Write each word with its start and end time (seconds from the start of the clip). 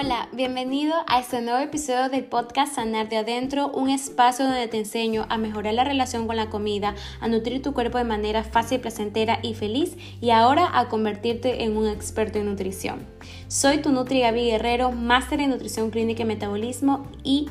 Hola, 0.00 0.28
bienvenido 0.30 0.94
a 1.08 1.18
este 1.18 1.40
nuevo 1.40 1.58
episodio 1.58 2.08
del 2.08 2.22
podcast 2.22 2.76
Sanar 2.76 3.08
de 3.08 3.16
Adentro, 3.16 3.66
un 3.66 3.90
espacio 3.90 4.44
donde 4.44 4.68
te 4.68 4.78
enseño 4.78 5.26
a 5.28 5.38
mejorar 5.38 5.74
la 5.74 5.82
relación 5.82 6.28
con 6.28 6.36
la 6.36 6.50
comida, 6.50 6.94
a 7.20 7.26
nutrir 7.26 7.62
tu 7.62 7.74
cuerpo 7.74 7.98
de 7.98 8.04
manera 8.04 8.44
fácil, 8.44 8.78
placentera 8.78 9.40
y 9.42 9.54
feliz 9.54 9.96
y 10.20 10.30
ahora 10.30 10.70
a 10.78 10.88
convertirte 10.88 11.64
en 11.64 11.76
un 11.76 11.88
experto 11.88 12.38
en 12.38 12.46
nutrición. 12.46 13.04
Soy 13.48 13.78
tu 13.78 13.90
Nutri 13.90 14.20
Gaby 14.20 14.44
Guerrero, 14.44 14.92
máster 14.92 15.40
en 15.40 15.50
nutrición 15.50 15.90
clínica 15.90 16.22
y 16.22 16.26
metabolismo 16.26 17.08
y 17.24 17.48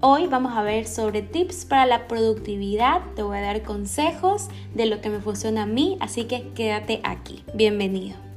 hoy 0.00 0.28
vamos 0.28 0.56
a 0.56 0.62
ver 0.62 0.86
sobre 0.86 1.22
tips 1.22 1.64
para 1.64 1.86
la 1.86 2.06
productividad. 2.06 3.00
Te 3.16 3.24
voy 3.24 3.38
a 3.38 3.40
dar 3.40 3.62
consejos 3.62 4.46
de 4.76 4.86
lo 4.86 5.00
que 5.00 5.10
me 5.10 5.18
funciona 5.18 5.62
a 5.62 5.66
mí, 5.66 5.96
así 5.98 6.26
que 6.26 6.50
quédate 6.54 7.00
aquí. 7.02 7.42
Bienvenido. 7.52 8.29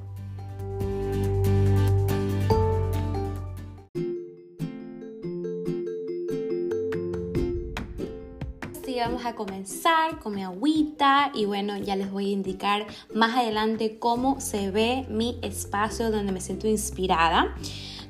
Vamos 8.91 9.25
a 9.25 9.33
comenzar 9.33 10.19
con 10.19 10.35
mi 10.35 10.43
agüita 10.43 11.31
y 11.33 11.45
bueno, 11.45 11.77
ya 11.77 11.95
les 11.95 12.11
voy 12.11 12.29
a 12.29 12.33
indicar 12.33 12.85
más 13.13 13.37
adelante 13.37 13.97
cómo 13.97 14.41
se 14.41 14.71
ve 14.71 15.05
mi 15.09 15.39
espacio 15.41 16.11
donde 16.11 16.31
me 16.31 16.41
siento 16.41 16.67
inspirada. 16.67 17.55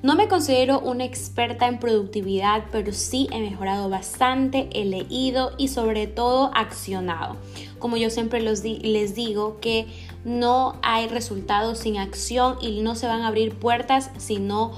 No 0.01 0.15
me 0.15 0.27
considero 0.27 0.79
una 0.79 1.05
experta 1.05 1.67
en 1.67 1.79
productividad, 1.79 2.65
pero 2.71 2.91
sí 2.91 3.29
he 3.31 3.39
mejorado 3.39 3.89
bastante, 3.89 4.67
he 4.73 4.83
leído 4.83 5.51
y 5.57 5.69
sobre 5.69 6.07
todo 6.07 6.51
accionado. 6.53 7.37
Como 7.79 7.95
yo 7.95 8.09
siempre 8.09 8.41
les 8.41 9.15
digo 9.15 9.59
que 9.61 9.87
no 10.25 10.77
hay 10.81 11.07
resultados 11.07 11.79
sin 11.79 11.97
acción 11.97 12.57
y 12.61 12.81
no 12.81 12.95
se 12.95 13.07
van 13.07 13.21
a 13.21 13.27
abrir 13.27 13.55
puertas 13.55 14.09
si 14.17 14.39
no 14.39 14.73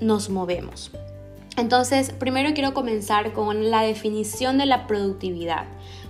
nos 0.00 0.30
movemos. 0.30 0.92
Entonces, 1.58 2.12
primero 2.12 2.54
quiero 2.54 2.72
comenzar 2.72 3.32
con 3.32 3.70
la 3.70 3.82
definición 3.82 4.58
de 4.58 4.66
la 4.66 4.86
productividad. 4.86 5.64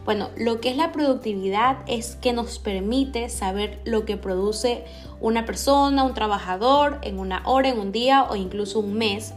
Bueno, 0.05 0.29
lo 0.37 0.61
que 0.61 0.69
es 0.69 0.77
la 0.77 0.93
productividad 0.93 1.79
es 1.87 2.17
que 2.17 2.35
nos 2.35 2.59
permite 2.59 3.31
saber 3.31 3.81
lo 3.87 4.05
que 4.05 4.19
produce 4.19 4.85
una 5.21 5.47
persona, 5.47 6.05
un 6.05 6.13
trabajador 6.13 6.99
en 7.03 7.19
una 7.19 7.43
hora, 7.47 7.71
en 7.71 7.79
un 7.79 7.93
día 7.93 8.25
o 8.25 8.37
incluso 8.37 8.81
un 8.81 8.93
mes. 8.93 9.33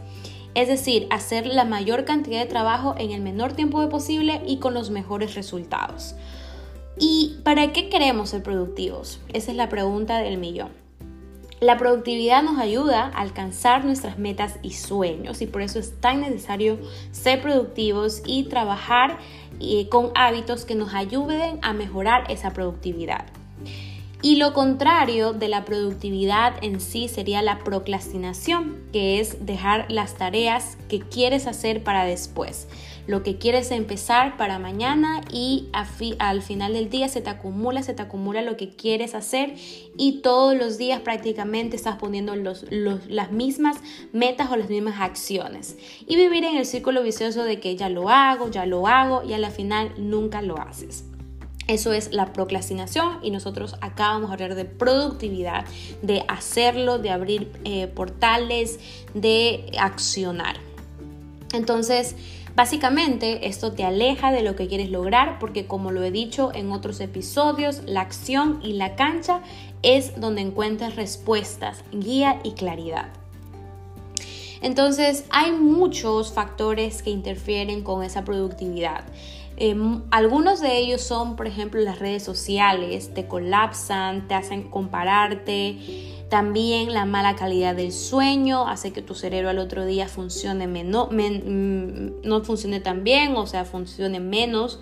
Es 0.54 0.68
decir, 0.68 1.06
hacer 1.10 1.46
la 1.46 1.64
mayor 1.64 2.04
cantidad 2.04 2.40
de 2.40 2.46
trabajo 2.46 2.94
en 2.98 3.12
el 3.12 3.22
menor 3.22 3.54
tiempo 3.54 3.88
posible 3.88 4.42
y 4.46 4.58
con 4.58 4.74
los 4.74 4.90
mejores 4.90 5.34
resultados. 5.34 6.14
¿Y 6.98 7.38
para 7.42 7.72
qué 7.72 7.88
queremos 7.88 8.30
ser 8.30 8.42
productivos? 8.42 9.18
Esa 9.32 9.50
es 9.50 9.56
la 9.56 9.70
pregunta 9.70 10.18
del 10.18 10.36
millón. 10.36 10.81
La 11.62 11.78
productividad 11.78 12.42
nos 12.42 12.58
ayuda 12.58 13.12
a 13.14 13.20
alcanzar 13.20 13.84
nuestras 13.84 14.18
metas 14.18 14.58
y 14.62 14.72
sueños 14.72 15.40
y 15.42 15.46
por 15.46 15.62
eso 15.62 15.78
es 15.78 16.00
tan 16.00 16.20
necesario 16.20 16.76
ser 17.12 17.40
productivos 17.40 18.20
y 18.26 18.48
trabajar 18.48 19.20
eh, 19.60 19.88
con 19.88 20.10
hábitos 20.16 20.64
que 20.64 20.74
nos 20.74 20.92
ayuden 20.92 21.60
a 21.62 21.72
mejorar 21.72 22.28
esa 22.32 22.52
productividad. 22.52 23.26
Y 24.22 24.36
lo 24.36 24.54
contrario 24.54 25.34
de 25.34 25.46
la 25.46 25.64
productividad 25.64 26.54
en 26.62 26.80
sí 26.80 27.06
sería 27.06 27.42
la 27.42 27.60
procrastinación, 27.60 28.82
que 28.92 29.20
es 29.20 29.46
dejar 29.46 29.86
las 29.88 30.14
tareas 30.14 30.76
que 30.88 30.98
quieres 30.98 31.46
hacer 31.46 31.84
para 31.84 32.04
después. 32.04 32.66
Lo 33.06 33.24
que 33.24 33.36
quieres 33.36 33.72
empezar 33.72 34.36
para 34.36 34.60
mañana 34.60 35.22
y 35.32 35.68
al 36.18 36.42
final 36.42 36.74
del 36.74 36.88
día 36.88 37.08
se 37.08 37.20
te 37.20 37.30
acumula, 37.30 37.82
se 37.82 37.94
te 37.94 38.02
acumula 38.02 38.42
lo 38.42 38.56
que 38.56 38.70
quieres 38.70 39.14
hacer 39.14 39.54
y 39.96 40.20
todos 40.20 40.56
los 40.56 40.78
días 40.78 41.00
prácticamente 41.00 41.74
estás 41.74 41.96
poniendo 41.96 42.34
las 42.36 43.32
mismas 43.32 43.78
metas 44.12 44.52
o 44.52 44.56
las 44.56 44.68
mismas 44.68 45.00
acciones. 45.00 45.76
Y 46.06 46.14
vivir 46.14 46.44
en 46.44 46.56
el 46.56 46.64
círculo 46.64 47.02
vicioso 47.02 47.42
de 47.42 47.58
que 47.58 47.74
ya 47.74 47.88
lo 47.88 48.08
hago, 48.08 48.48
ya 48.50 48.66
lo 48.66 48.86
hago 48.86 49.24
y 49.24 49.32
a 49.32 49.38
la 49.38 49.50
final 49.50 49.92
nunca 49.98 50.40
lo 50.40 50.58
haces. 50.58 51.04
Eso 51.68 51.92
es 51.92 52.12
la 52.12 52.32
procrastinación 52.32 53.18
y 53.22 53.30
nosotros 53.30 53.76
acá 53.80 54.08
vamos 54.08 54.30
a 54.30 54.34
hablar 54.34 54.54
de 54.54 54.64
productividad, 54.64 55.64
de 56.02 56.24
hacerlo, 56.28 56.98
de 56.98 57.10
abrir 57.10 57.52
eh, 57.64 57.86
portales, 57.86 58.78
de 59.14 59.72
accionar. 59.78 60.56
Entonces, 61.52 62.16
básicamente 62.54 63.48
esto 63.48 63.72
te 63.72 63.84
aleja 63.84 64.32
de 64.32 64.42
lo 64.42 64.56
que 64.56 64.68
quieres 64.68 64.90
lograr 64.90 65.38
porque 65.38 65.66
como 65.66 65.90
lo 65.90 66.02
he 66.02 66.10
dicho 66.10 66.50
en 66.54 66.72
otros 66.72 67.00
episodios, 67.00 67.82
la 67.86 68.00
acción 68.00 68.60
y 68.62 68.74
la 68.74 68.94
cancha 68.96 69.40
es 69.82 70.20
donde 70.20 70.42
encuentras 70.42 70.96
respuestas, 70.96 71.84
guía 71.92 72.40
y 72.44 72.52
claridad. 72.52 73.08
Entonces, 74.62 75.24
hay 75.30 75.50
muchos 75.50 76.32
factores 76.32 77.02
que 77.02 77.10
interfieren 77.10 77.82
con 77.82 78.04
esa 78.04 78.24
productividad. 78.24 79.02
Em, 79.56 80.02
algunos 80.10 80.60
de 80.60 80.78
ellos 80.78 81.02
son, 81.02 81.36
por 81.36 81.46
ejemplo, 81.46 81.80
las 81.80 81.98
redes 81.98 82.22
sociales, 82.22 83.12
te 83.14 83.26
colapsan, 83.26 84.26
te 84.28 84.34
hacen 84.34 84.70
compararte. 84.70 85.78
También 86.28 86.94
la 86.94 87.04
mala 87.04 87.36
calidad 87.36 87.76
del 87.76 87.92
sueño 87.92 88.66
hace 88.66 88.92
que 88.92 89.02
tu 89.02 89.14
cerebro 89.14 89.50
al 89.50 89.58
otro 89.58 89.84
día 89.84 90.08
funcione 90.08 90.66
menos, 90.66 91.08
mm, 91.12 92.22
no 92.24 92.42
funcione 92.42 92.80
tan 92.80 93.04
bien, 93.04 93.36
o 93.36 93.46
sea, 93.46 93.66
funcione 93.66 94.18
menos. 94.18 94.80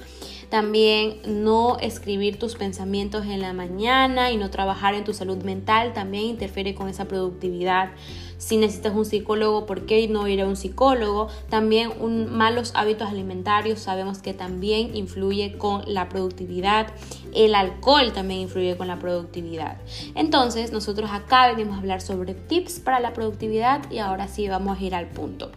También 0.50 1.20
no 1.26 1.78
escribir 1.78 2.38
tus 2.38 2.56
pensamientos 2.56 3.24
en 3.26 3.40
la 3.40 3.52
mañana 3.52 4.32
y 4.32 4.36
no 4.36 4.50
trabajar 4.50 4.94
en 4.94 5.04
tu 5.04 5.14
salud 5.14 5.38
mental 5.44 5.92
también 5.92 6.24
interfiere 6.24 6.74
con 6.74 6.88
esa 6.88 7.06
productividad. 7.06 7.90
Si 8.36 8.56
necesitas 8.56 8.94
un 8.94 9.04
psicólogo, 9.04 9.64
¿por 9.64 9.86
qué 9.86 10.08
no 10.08 10.26
ir 10.26 10.40
a 10.40 10.48
un 10.48 10.56
psicólogo? 10.56 11.28
También 11.50 11.92
un, 12.00 12.36
malos 12.36 12.72
hábitos 12.74 13.08
alimentarios 13.08 13.78
sabemos 13.78 14.18
que 14.18 14.34
también 14.34 14.96
influye 14.96 15.56
con 15.56 15.82
la 15.86 16.08
productividad. 16.08 16.88
El 17.32 17.54
alcohol 17.54 18.12
también 18.12 18.40
influye 18.40 18.76
con 18.76 18.88
la 18.88 18.98
productividad. 18.98 19.76
Entonces, 20.16 20.72
nosotros 20.72 21.10
acá 21.12 21.48
venimos 21.48 21.76
a 21.76 21.78
hablar 21.78 22.00
sobre 22.00 22.34
tips 22.34 22.80
para 22.80 22.98
la 22.98 23.12
productividad 23.12 23.88
y 23.88 23.98
ahora 23.98 24.26
sí 24.26 24.48
vamos 24.48 24.80
a 24.80 24.82
ir 24.82 24.96
al 24.96 25.06
punto. 25.10 25.52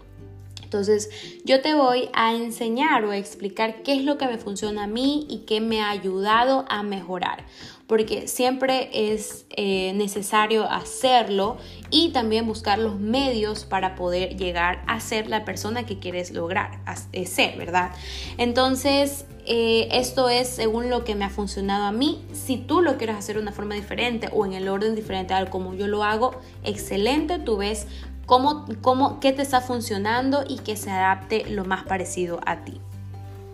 Entonces 0.73 1.11
yo 1.45 1.61
te 1.61 1.75
voy 1.75 2.09
a 2.13 2.33
enseñar 2.33 3.05
o 3.05 3.11
a 3.11 3.17
explicar 3.17 3.83
qué 3.83 3.93
es 3.93 4.03
lo 4.03 4.17
que 4.17 4.25
me 4.25 4.39
funciona 4.39 4.85
a 4.85 4.87
mí 4.87 5.27
y 5.29 5.39
qué 5.45 5.61
me 5.61 5.81
ha 5.81 5.91
ayudado 5.91 6.65
a 6.67 6.81
mejorar. 6.81 7.45
Porque 7.85 8.27
siempre 8.27 8.89
es 8.91 9.45
eh, 9.51 9.93
necesario 9.93 10.67
hacerlo 10.67 11.57
y 11.91 12.09
también 12.09 12.47
buscar 12.47 12.79
los 12.79 12.99
medios 12.99 13.65
para 13.65 13.93
poder 13.93 14.35
llegar 14.35 14.83
a 14.87 14.99
ser 14.99 15.27
la 15.27 15.45
persona 15.45 15.85
que 15.85 15.99
quieres 15.99 16.31
lograr 16.31 16.79
eh, 17.11 17.27
ser, 17.27 17.55
¿verdad? 17.55 17.91
Entonces, 18.39 19.25
eh, 19.45 19.89
esto 19.91 20.29
es 20.29 20.47
según 20.47 20.89
lo 20.89 21.03
que 21.03 21.13
me 21.13 21.25
ha 21.25 21.29
funcionado 21.29 21.83
a 21.83 21.91
mí. 21.91 22.25
Si 22.31 22.57
tú 22.57 22.81
lo 22.81 22.97
quieres 22.97 23.17
hacer 23.17 23.35
de 23.35 23.41
una 23.41 23.51
forma 23.51 23.75
diferente 23.75 24.29
o 24.31 24.45
en 24.45 24.53
el 24.53 24.69
orden 24.69 24.95
diferente 24.95 25.35
al 25.35 25.51
como 25.51 25.75
yo 25.75 25.87
lo 25.87 26.03
hago, 26.03 26.39
excelente, 26.63 27.37
tú 27.37 27.57
ves 27.57 27.85
cómo, 28.25 28.65
cómo, 28.81 29.19
qué 29.19 29.31
te 29.33 29.41
está 29.41 29.61
funcionando 29.61 30.43
y 30.47 30.57
que 30.59 30.75
se 30.75 30.91
adapte 30.91 31.45
lo 31.49 31.65
más 31.65 31.83
parecido 31.83 32.39
a 32.45 32.63
ti. 32.63 32.79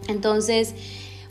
Entonces, 0.08 0.76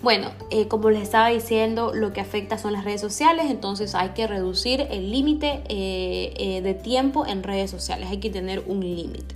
bueno, 0.03 0.31
eh, 0.51 0.69
como 0.69 0.91
les 0.91 1.03
estaba 1.03 1.29
diciendo, 1.29 1.93
lo 1.93 2.13
que 2.13 2.21
afecta 2.21 2.57
son 2.57 2.73
las 2.73 2.85
redes 2.85 3.01
sociales, 3.01 3.47
entonces 3.49 3.95
hay 3.95 4.11
que 4.11 4.27
reducir 4.27 4.87
el 4.91 5.11
límite 5.11 5.63
eh, 5.69 6.35
eh, 6.37 6.63
de 6.63 6.75
tiempo 6.75 7.27
en 7.27 7.43
redes 7.43 7.71
sociales, 7.71 8.09
hay 8.09 8.19
que 8.19 8.31
tener 8.31 8.63
un 8.67 8.81
límite 8.81 9.35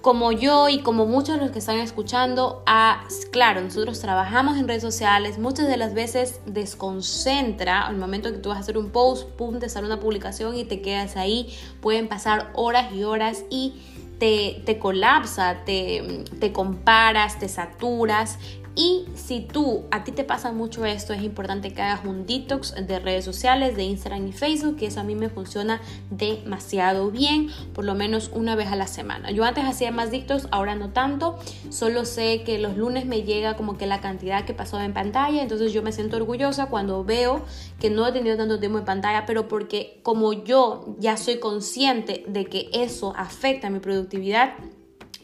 como 0.00 0.32
yo 0.32 0.68
y 0.68 0.80
como 0.80 1.06
muchos 1.06 1.36
de 1.36 1.42
los 1.42 1.50
que 1.50 1.58
están 1.58 1.78
escuchando, 1.78 2.62
ah, 2.66 3.04
claro, 3.30 3.60
nosotros 3.60 4.00
trabajamos 4.00 4.56
en 4.56 4.66
redes 4.66 4.82
sociales, 4.82 5.38
muchas 5.38 5.68
de 5.68 5.76
las 5.76 5.92
veces 5.92 6.40
desconcentra 6.46 7.86
al 7.86 7.96
momento 7.96 8.32
que 8.32 8.38
tú 8.38 8.48
vas 8.48 8.58
a 8.58 8.60
hacer 8.60 8.78
un 8.78 8.90
post, 8.90 9.28
pum, 9.30 9.58
te 9.58 9.68
sale 9.68 9.86
una 9.86 10.00
publicación 10.00 10.56
y 10.56 10.64
te 10.64 10.80
quedas 10.80 11.16
ahí, 11.16 11.54
pueden 11.80 12.08
pasar 12.08 12.50
horas 12.54 12.92
y 12.94 13.04
horas 13.04 13.44
y 13.50 13.74
te, 14.18 14.62
te 14.64 14.78
colapsa, 14.78 15.64
te, 15.64 16.24
te 16.38 16.52
comparas, 16.52 17.38
te 17.38 17.48
saturas 17.48 18.38
y 18.76 19.04
si 19.14 19.40
tú, 19.40 19.84
a 19.90 20.04
ti 20.04 20.12
te 20.12 20.24
pasa 20.24 20.52
mucho 20.52 20.84
esto, 20.84 21.12
es 21.12 21.22
importante 21.22 21.72
que 21.72 21.82
hagas 21.82 22.04
un 22.04 22.24
detox 22.24 22.74
de 22.74 23.00
redes 23.00 23.24
sociales, 23.24 23.76
de 23.76 23.82
Instagram 23.82 24.28
y 24.28 24.32
Facebook, 24.32 24.76
que 24.76 24.86
eso 24.86 25.00
a 25.00 25.04
mí 25.04 25.14
me 25.14 25.28
funciona 25.28 25.80
demasiado 26.10 27.10
bien, 27.10 27.48
por 27.74 27.84
lo 27.84 27.94
menos 27.94 28.30
una 28.32 28.54
vez 28.54 28.68
a 28.68 28.76
la 28.76 28.86
semana. 28.86 29.32
Yo 29.32 29.44
antes 29.44 29.64
hacía 29.64 29.90
más 29.90 30.10
detox, 30.10 30.46
ahora 30.52 30.76
no 30.76 30.90
tanto, 30.90 31.38
solo 31.68 32.04
sé 32.04 32.42
que 32.44 32.58
los 32.58 32.76
lunes 32.76 33.06
me 33.06 33.22
llega 33.22 33.56
como 33.56 33.76
que 33.76 33.86
la 33.86 34.00
cantidad 34.00 34.44
que 34.44 34.54
pasó 34.54 34.80
en 34.80 34.94
pantalla, 34.94 35.42
entonces 35.42 35.72
yo 35.72 35.82
me 35.82 35.92
siento 35.92 36.16
orgullosa 36.16 36.66
cuando 36.66 37.04
veo 37.04 37.44
que 37.80 37.90
no 37.90 38.06
he 38.06 38.12
tenido 38.12 38.36
tanto 38.36 38.60
tiempo 38.60 38.78
en 38.78 38.84
pantalla, 38.84 39.26
pero 39.26 39.48
porque 39.48 40.00
como 40.02 40.32
yo 40.32 40.96
ya 40.98 41.16
soy 41.16 41.40
consciente 41.40 42.24
de 42.28 42.46
que 42.46 42.70
eso 42.72 43.12
afecta 43.16 43.66
a 43.66 43.70
mi 43.70 43.80
productividad, 43.80 44.54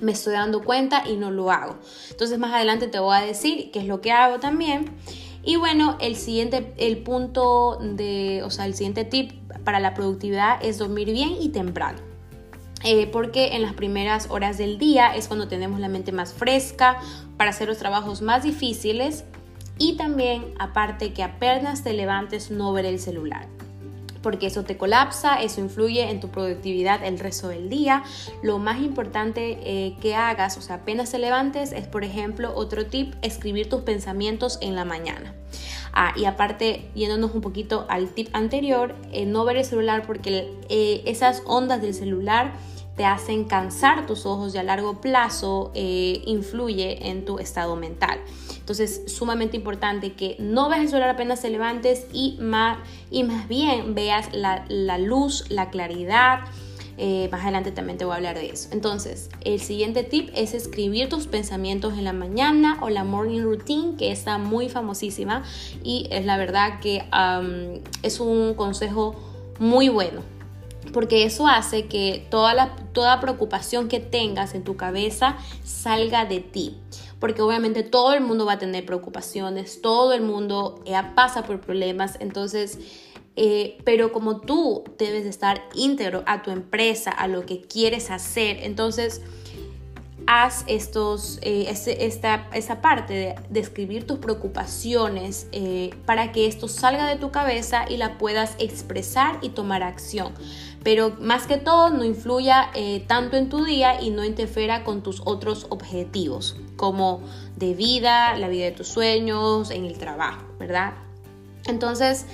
me 0.00 0.12
estoy 0.12 0.34
dando 0.34 0.62
cuenta 0.62 1.04
y 1.08 1.16
no 1.16 1.30
lo 1.30 1.50
hago. 1.50 1.76
Entonces 2.10 2.38
más 2.38 2.52
adelante 2.52 2.88
te 2.88 2.98
voy 2.98 3.16
a 3.16 3.20
decir 3.20 3.70
qué 3.70 3.80
es 3.80 3.86
lo 3.86 4.00
que 4.00 4.12
hago 4.12 4.38
también. 4.38 4.96
Y 5.42 5.56
bueno, 5.56 5.96
el 6.00 6.16
siguiente, 6.16 6.74
el 6.76 6.98
punto 6.98 7.78
de, 7.80 8.42
o 8.44 8.50
sea, 8.50 8.66
el 8.66 8.74
siguiente 8.74 9.04
tip 9.04 9.32
para 9.64 9.78
la 9.78 9.94
productividad 9.94 10.64
es 10.64 10.78
dormir 10.78 11.10
bien 11.12 11.36
y 11.40 11.50
temprano. 11.50 11.98
eh, 12.84 13.06
porque 13.06 13.56
en 13.56 13.62
las 13.62 13.72
primeras 13.72 14.28
horas 14.30 14.58
del 14.58 14.78
día 14.78 15.16
es 15.16 15.28
cuando 15.28 15.48
tenemos 15.48 15.80
la 15.80 15.88
mente 15.88 16.12
más 16.12 16.34
fresca 16.34 16.98
para 17.36 17.50
hacer 17.50 17.68
los 17.68 17.78
trabajos 17.78 18.22
más 18.22 18.42
difíciles 18.42 19.24
y 19.78 19.96
también 19.96 20.54
aparte 20.58 21.12
que 21.12 21.22
apenas 21.22 21.82
te 21.82 21.94
levantes 21.94 22.50
no 22.50 22.72
ver 22.72 22.84
el 22.84 23.00
celular 23.00 23.55
porque 24.22 24.46
eso 24.46 24.64
te 24.64 24.76
colapsa, 24.76 25.40
eso 25.42 25.60
influye 25.60 26.10
en 26.10 26.20
tu 26.20 26.28
productividad 26.28 27.04
el 27.04 27.18
resto 27.18 27.48
del 27.48 27.68
día. 27.68 28.02
Lo 28.42 28.58
más 28.58 28.80
importante 28.80 29.58
eh, 29.62 29.96
que 30.00 30.14
hagas, 30.14 30.56
o 30.56 30.60
sea, 30.60 30.76
apenas 30.76 31.10
te 31.10 31.18
levantes, 31.18 31.72
es 31.72 31.86
por 31.86 32.04
ejemplo 32.04 32.52
otro 32.54 32.86
tip, 32.86 33.14
escribir 33.22 33.68
tus 33.68 33.82
pensamientos 33.82 34.58
en 34.60 34.74
la 34.74 34.84
mañana. 34.84 35.34
Ah, 35.92 36.12
y 36.16 36.26
aparte, 36.26 36.90
yéndonos 36.94 37.34
un 37.34 37.40
poquito 37.40 37.86
al 37.88 38.08
tip 38.10 38.28
anterior, 38.34 38.94
eh, 39.12 39.24
no 39.24 39.44
ver 39.44 39.56
el 39.56 39.64
celular 39.64 40.02
porque 40.06 40.52
eh, 40.68 41.02
esas 41.06 41.42
ondas 41.46 41.80
del 41.80 41.94
celular 41.94 42.52
te 42.96 43.04
hacen 43.04 43.44
cansar 43.44 44.06
tus 44.06 44.24
ojos 44.24 44.54
y 44.54 44.58
a 44.58 44.62
largo 44.62 45.02
plazo 45.02 45.70
influye 45.74 47.10
en 47.10 47.26
tu 47.26 47.38
estado 47.38 47.76
mental. 47.76 48.20
Entonces, 48.66 49.02
sumamente 49.06 49.56
importante 49.56 50.14
que 50.14 50.34
no 50.40 50.68
veas 50.68 50.80
el 50.80 50.88
celular 50.88 51.10
apenas 51.10 51.40
te 51.40 51.50
levantes 51.50 52.08
y 52.12 52.36
más, 52.40 52.78
y 53.12 53.22
más 53.22 53.46
bien 53.46 53.94
veas 53.94 54.30
la, 54.32 54.98
luz, 54.98 55.44
la 55.50 55.70
claridad. 55.70 56.40
Eh, 56.98 57.28
más 57.30 57.42
adelante 57.42 57.70
también 57.70 57.96
te 57.96 58.04
voy 58.04 58.14
a 58.14 58.16
hablar 58.16 58.34
de 58.34 58.50
eso. 58.50 58.70
Entonces, 58.72 59.30
el 59.44 59.60
siguiente 59.60 60.02
tip 60.02 60.30
es 60.34 60.52
escribir 60.52 61.08
tus 61.08 61.28
pensamientos 61.28 61.96
en 61.96 62.02
la 62.02 62.12
mañana 62.12 62.76
o 62.80 62.88
la 62.88 63.04
morning 63.04 63.42
routine, 63.42 63.94
que 63.96 64.10
está 64.10 64.36
muy 64.36 64.68
famosísima 64.68 65.44
y 65.84 66.08
es 66.10 66.26
la 66.26 66.36
verdad 66.36 66.80
que 66.80 67.04
es 68.02 68.18
un 68.18 68.54
consejo 68.54 69.14
muy 69.60 69.88
bueno. 69.90 70.22
Porque 70.92 71.22
eso 71.22 71.46
hace 71.46 71.86
que 71.86 72.26
toda, 72.30 72.52
la, 72.52 72.74
toda 72.92 73.20
preocupación 73.20 73.86
que 73.86 74.00
tengas 74.00 74.56
en 74.56 74.64
tu 74.64 74.76
cabeza 74.76 75.36
salga 75.62 76.24
de 76.24 76.40
ti 76.40 76.74
porque 77.18 77.42
obviamente 77.42 77.82
todo 77.82 78.12
el 78.14 78.20
mundo 78.20 78.46
va 78.46 78.52
a 78.52 78.58
tener 78.58 78.84
preocupaciones, 78.84 79.80
todo 79.80 80.12
el 80.12 80.22
mundo 80.22 80.82
ya 80.84 81.14
pasa 81.14 81.44
por 81.44 81.60
problemas, 81.60 82.16
entonces, 82.20 82.78
eh, 83.36 83.78
pero 83.84 84.12
como 84.12 84.40
tú 84.40 84.84
debes 84.98 85.26
estar 85.26 85.62
íntegro 85.74 86.22
a 86.26 86.42
tu 86.42 86.50
empresa, 86.50 87.10
a 87.10 87.28
lo 87.28 87.46
que 87.46 87.62
quieres 87.62 88.10
hacer, 88.10 88.58
entonces 88.62 89.22
haz 90.26 90.64
estos, 90.66 91.38
eh, 91.42 91.68
esta, 91.70 92.80
parte 92.82 93.36
de, 93.48 93.60
escribir 93.60 94.06
tus 94.06 94.18
preocupaciones 94.18 95.46
eh, 95.52 95.90
para 96.04 96.32
que 96.32 96.46
esto 96.46 96.68
salga 96.68 97.08
de 97.08 97.16
tu 97.16 97.30
cabeza 97.30 97.84
y 97.88 97.96
la 97.96 98.18
puedas 98.18 98.56
expresar 98.58 99.38
y 99.40 99.50
tomar 99.50 99.82
acción 99.82 100.32
pero 100.86 101.16
más 101.18 101.48
que 101.48 101.56
todo 101.56 101.90
no 101.90 102.04
influya 102.04 102.70
eh, 102.72 103.02
tanto 103.08 103.36
en 103.36 103.48
tu 103.48 103.64
día 103.64 104.00
y 104.00 104.10
no 104.10 104.24
interfiera 104.24 104.84
con 104.84 105.02
tus 105.02 105.20
otros 105.24 105.66
objetivos, 105.68 106.54
como 106.76 107.22
de 107.56 107.74
vida, 107.74 108.38
la 108.38 108.46
vida 108.46 108.66
de 108.66 108.70
tus 108.70 108.86
sueños, 108.86 109.72
en 109.72 109.84
el 109.84 109.98
trabajo, 109.98 110.46
¿verdad? 110.60 110.92
Entonces, 111.66 112.26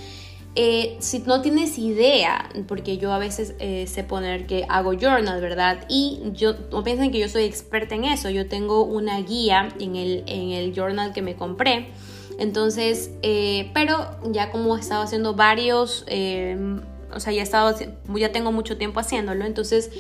eh, 0.55 0.99
si 0.99 1.21
no 1.21 1.41
tienes 1.41 1.79
idea, 1.79 2.51
porque 2.69 2.99
yo 2.99 3.15
a 3.15 3.19
veces 3.19 3.55
eh, 3.59 3.87
sé 3.87 4.05
poner 4.05 4.47
que 4.47 4.67
hago 4.69 4.93
journal, 4.93 5.41
¿verdad? 5.41 5.87
Y 5.89 6.21
yo 6.35 6.53
no 6.71 6.85
piensen 6.85 7.11
que 7.11 7.21
yo 7.21 7.31
soy 7.31 7.45
experta 7.45 7.95
en 7.95 8.05
eso, 8.05 8.29
yo 8.29 8.49
tengo 8.49 8.85
una 8.85 9.19
guía 9.23 9.71
en 9.81 9.97
el, 9.97 10.25
en 10.27 10.51
el 10.51 10.75
journal 10.75 11.15
que 11.15 11.23
me 11.23 11.37
compré. 11.37 11.89
Entonces, 12.39 13.13
pero 13.73 14.19
ya 14.31 14.51
como 14.51 14.77
he 14.77 14.81
estado 14.81 15.05
haciendo 15.05 15.33
varios 15.33 16.05
o 17.15 17.21
sea, 17.21 17.33
ya, 17.33 17.41
he 17.41 17.45
estado, 17.45 17.77
ya 18.17 18.33
tengo 18.33 18.53
mucho 18.53 18.77
tiempo 18.77 19.01
haciéndolo, 19.01 19.45
entonces 19.45 19.91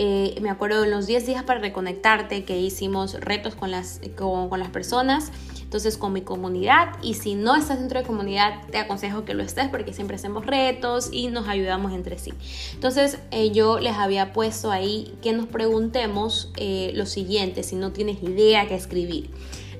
eh, 0.00 0.38
me 0.40 0.48
acuerdo 0.48 0.82
de 0.82 0.88
los 0.88 1.08
10 1.08 1.26
días 1.26 1.42
para 1.42 1.58
reconectarte 1.58 2.44
que 2.44 2.56
hicimos 2.56 3.14
retos 3.14 3.56
con 3.56 3.72
las, 3.72 4.00
con, 4.16 4.48
con 4.48 4.60
las 4.60 4.68
personas, 4.68 5.32
entonces 5.60 5.98
con 5.98 6.12
mi 6.12 6.20
comunidad 6.20 6.92
y 7.02 7.14
si 7.14 7.34
no 7.34 7.56
estás 7.56 7.80
dentro 7.80 7.98
de 7.98 8.06
comunidad 8.06 8.62
te 8.70 8.78
aconsejo 8.78 9.24
que 9.24 9.34
lo 9.34 9.42
estés 9.42 9.66
porque 9.68 9.92
siempre 9.92 10.14
hacemos 10.14 10.46
retos 10.46 11.08
y 11.10 11.26
nos 11.26 11.48
ayudamos 11.48 11.92
entre 11.92 12.16
sí. 12.16 12.32
Entonces 12.74 13.18
eh, 13.32 13.50
yo 13.50 13.80
les 13.80 13.94
había 13.94 14.32
puesto 14.32 14.70
ahí 14.70 15.12
que 15.20 15.32
nos 15.32 15.46
preguntemos 15.46 16.52
eh, 16.56 16.92
lo 16.94 17.04
siguiente 17.04 17.64
si 17.64 17.74
no 17.74 17.90
tienes 17.90 18.22
idea 18.22 18.68
que 18.68 18.76
escribir. 18.76 19.30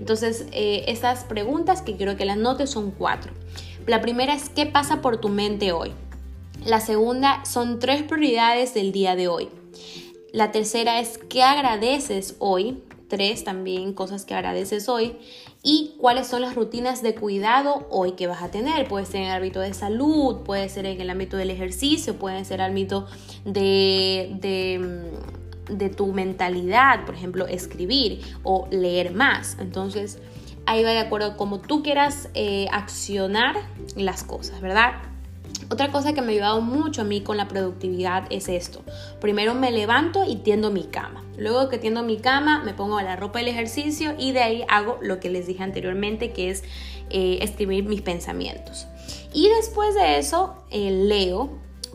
Entonces 0.01 0.47
estas 0.53 1.25
preguntas 1.25 1.81
que 1.81 1.97
quiero 1.97 2.17
que 2.17 2.25
las 2.25 2.37
notes 2.37 2.71
son 2.71 2.91
cuatro. 2.91 3.33
La 3.87 4.01
primera 4.01 4.35
es 4.35 4.49
¿qué 4.49 4.67
pasa 4.67 5.01
por 5.01 5.19
tu 5.19 5.29
mente 5.29 5.71
hoy? 5.71 5.93
La 6.69 6.81
segunda 6.81 7.47
son 7.47 7.79
tres 7.79 8.03
prioridades 8.03 8.75
del 8.75 8.93
día 8.93 9.17
de 9.17 9.27
hoy. 9.27 9.49
La 10.35 10.53
tercera 10.53 11.01
es 11.01 11.17
qué 11.17 11.43
agradeces 11.43 12.37
hoy. 12.41 12.83
Tres 13.09 13.43
también 13.43 13.95
cosas 13.95 14.27
que 14.27 14.35
agradeces 14.35 14.87
hoy. 14.91 15.17
Y 15.63 15.95
cuáles 15.99 16.27
son 16.27 16.43
las 16.43 16.57
rutinas 16.57 17.01
de 17.01 17.15
cuidado 17.15 17.87
hoy 17.89 18.13
que 18.13 18.27
vas 18.27 18.43
a 18.43 18.51
tener. 18.51 18.87
Puede 18.87 19.07
ser 19.07 19.23
en 19.23 19.29
el 19.29 19.37
ámbito 19.37 19.61
de 19.61 19.73
salud, 19.73 20.43
puede 20.43 20.69
ser 20.69 20.85
en 20.85 21.01
el 21.01 21.09
ámbito 21.09 21.39
del 21.39 21.49
ejercicio, 21.49 22.17
puede 22.19 22.45
ser 22.45 22.61
en 22.61 22.67
el 22.67 22.71
ámbito 22.73 23.07
de, 23.47 24.37
de, 25.71 25.89
tu 25.89 26.09
mentalidad, 26.09 27.07
por 27.07 27.15
ejemplo, 27.15 27.47
escribir 27.47 28.21
o 28.43 28.69
leer 28.71 29.15
más. 29.15 29.57
Entonces, 29.59 30.19
ahí 30.67 30.85
va 30.85 30.91
de 30.91 30.99
acuerdo 30.99 31.39
como 31.39 31.61
tú 31.61 31.83
quieras 31.83 32.29
eh, 32.35 32.67
accionar 32.71 33.57
las 33.97 34.23
cosas, 34.23 34.61
¿verdad? 34.61 35.09
Otra 35.71 35.93
cosa 35.93 36.15
que 36.15 36.23
me 36.23 36.29
ha 36.29 36.31
ayudado 36.31 36.61
mucho 36.63 37.03
a 37.03 37.05
mí 37.05 37.21
con 37.21 37.37
la 37.37 37.47
productividad 37.47 38.25
es 38.31 38.49
esto. 38.49 38.83
Primero 39.21 39.55
me 39.55 39.71
levanto 39.71 40.25
y 40.25 40.37
tiendo 40.37 40.71
mi 40.71 40.85
cama. 40.85 41.25
Luego 41.37 41.69
que 41.69 41.79
tiendo 41.79 42.03
mi 42.03 42.17
cama, 42.17 42.63
me 42.65 42.73
pongo 42.73 43.01
la 43.01 43.17
ropa 43.17 43.39
del 43.39 43.49
ejercicio 43.49 44.15
y 44.19 44.33
de 44.33 44.43
ahí 44.43 44.65
hago 44.69 44.99
lo 45.03 45.21
que 45.21 45.29
les 45.29 45.47
dije 45.47 45.63
anteriormente, 45.63 46.33
que 46.33 46.51
es 46.51 46.65
eh, 47.11 47.39
escribir 47.43 47.85
mis 47.85 48.01
pensamientos. 48.01 48.87
Y 49.33 49.49
después 49.49 49.95
de 49.95 50.19
eso, 50.19 50.55
eh, 50.71 50.91
leo 50.91 51.51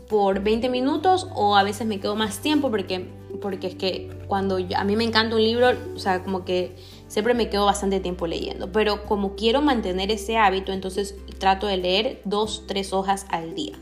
por 0.07 0.41
20 0.41 0.69
minutos 0.69 1.27
o 1.33 1.55
a 1.55 1.63
veces 1.63 1.87
me 1.87 1.99
quedo 1.99 2.15
más 2.15 2.39
tiempo 2.39 2.69
porque, 2.69 3.09
porque 3.41 3.67
es 3.67 3.75
que 3.75 4.11
cuando 4.27 4.59
a 4.75 4.83
mí 4.83 4.95
me 4.95 5.03
encanta 5.03 5.35
un 5.35 5.43
libro, 5.43 5.71
o 5.95 5.99
sea, 5.99 6.23
como 6.23 6.45
que 6.45 6.75
siempre 7.13 7.35
me 7.35 7.47
quedo 7.47 7.67
bastante 7.67 7.99
tiempo 7.99 8.25
leyendo, 8.25 8.71
pero 8.71 9.05
como 9.05 9.35
quiero 9.35 9.61
mantener 9.61 10.09
ese 10.09 10.35
hábito, 10.35 10.71
entonces 10.71 11.13
trato 11.37 11.67
de 11.67 11.77
leer 11.77 12.21
dos, 12.25 12.63
tres 12.65 12.91
hojas 12.91 13.27
al 13.29 13.53
día. 13.53 13.75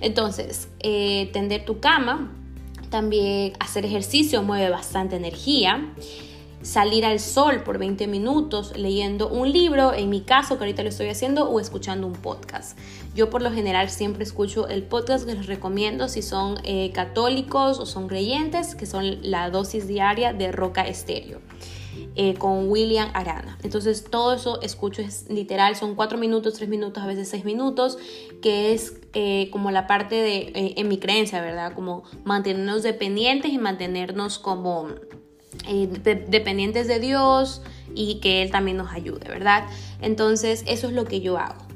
Entonces, 0.00 0.68
eh, 0.78 1.28
tender 1.32 1.64
tu 1.64 1.80
cama, 1.80 2.32
también 2.88 3.54
hacer 3.58 3.84
ejercicio 3.84 4.44
mueve 4.44 4.70
bastante 4.70 5.16
energía. 5.16 5.92
Salir 6.62 7.04
al 7.04 7.18
sol 7.18 7.64
por 7.64 7.78
20 7.78 8.06
minutos 8.06 8.76
leyendo 8.76 9.28
un 9.28 9.52
libro, 9.52 9.92
en 9.92 10.08
mi 10.08 10.20
caso 10.20 10.56
que 10.56 10.62
ahorita 10.62 10.84
lo 10.84 10.90
estoy 10.90 11.08
haciendo, 11.08 11.50
o 11.50 11.58
escuchando 11.58 12.06
un 12.06 12.12
podcast. 12.12 12.78
Yo 13.12 13.28
por 13.28 13.42
lo 13.42 13.50
general 13.50 13.90
siempre 13.90 14.22
escucho 14.22 14.68
el 14.68 14.84
podcast 14.84 15.26
que 15.26 15.34
les 15.34 15.46
recomiendo 15.46 16.08
si 16.08 16.22
son 16.22 16.60
eh, 16.62 16.92
católicos 16.92 17.80
o 17.80 17.86
son 17.86 18.06
creyentes, 18.06 18.76
que 18.76 18.86
son 18.86 19.18
la 19.28 19.50
dosis 19.50 19.88
diaria 19.88 20.32
de 20.32 20.52
Roca 20.52 20.86
Estéreo. 20.86 21.40
Eh, 22.16 22.34
con 22.34 22.68
William 22.68 23.10
Arana. 23.14 23.58
Entonces 23.62 24.04
todo 24.10 24.34
eso 24.34 24.60
escucho 24.60 25.02
es 25.02 25.28
literal, 25.30 25.76
son 25.76 25.94
cuatro 25.94 26.18
minutos, 26.18 26.54
tres 26.54 26.68
minutos, 26.68 27.02
a 27.02 27.06
veces 27.06 27.28
seis 27.28 27.44
minutos, 27.44 27.96
que 28.42 28.72
es 28.72 29.00
eh, 29.12 29.48
como 29.52 29.70
la 29.70 29.86
parte 29.86 30.16
de, 30.16 30.38
eh, 30.54 30.74
en 30.76 30.88
mi 30.88 30.98
creencia, 30.98 31.40
¿verdad? 31.40 31.74
Como 31.74 32.02
mantenernos 32.24 32.82
dependientes 32.82 33.52
y 33.52 33.58
mantenernos 33.58 34.40
como 34.40 34.88
dependientes 36.28 36.88
de 36.88 36.98
Dios 36.98 37.62
y 37.94 38.16
que 38.20 38.42
Él 38.42 38.50
también 38.50 38.78
nos 38.78 38.90
ayude, 38.92 39.28
¿verdad? 39.28 39.68
Entonces 40.00 40.64
eso 40.66 40.88
es 40.88 40.94
lo 40.94 41.04
que 41.04 41.20
yo 41.20 41.38
hago. 41.38 41.66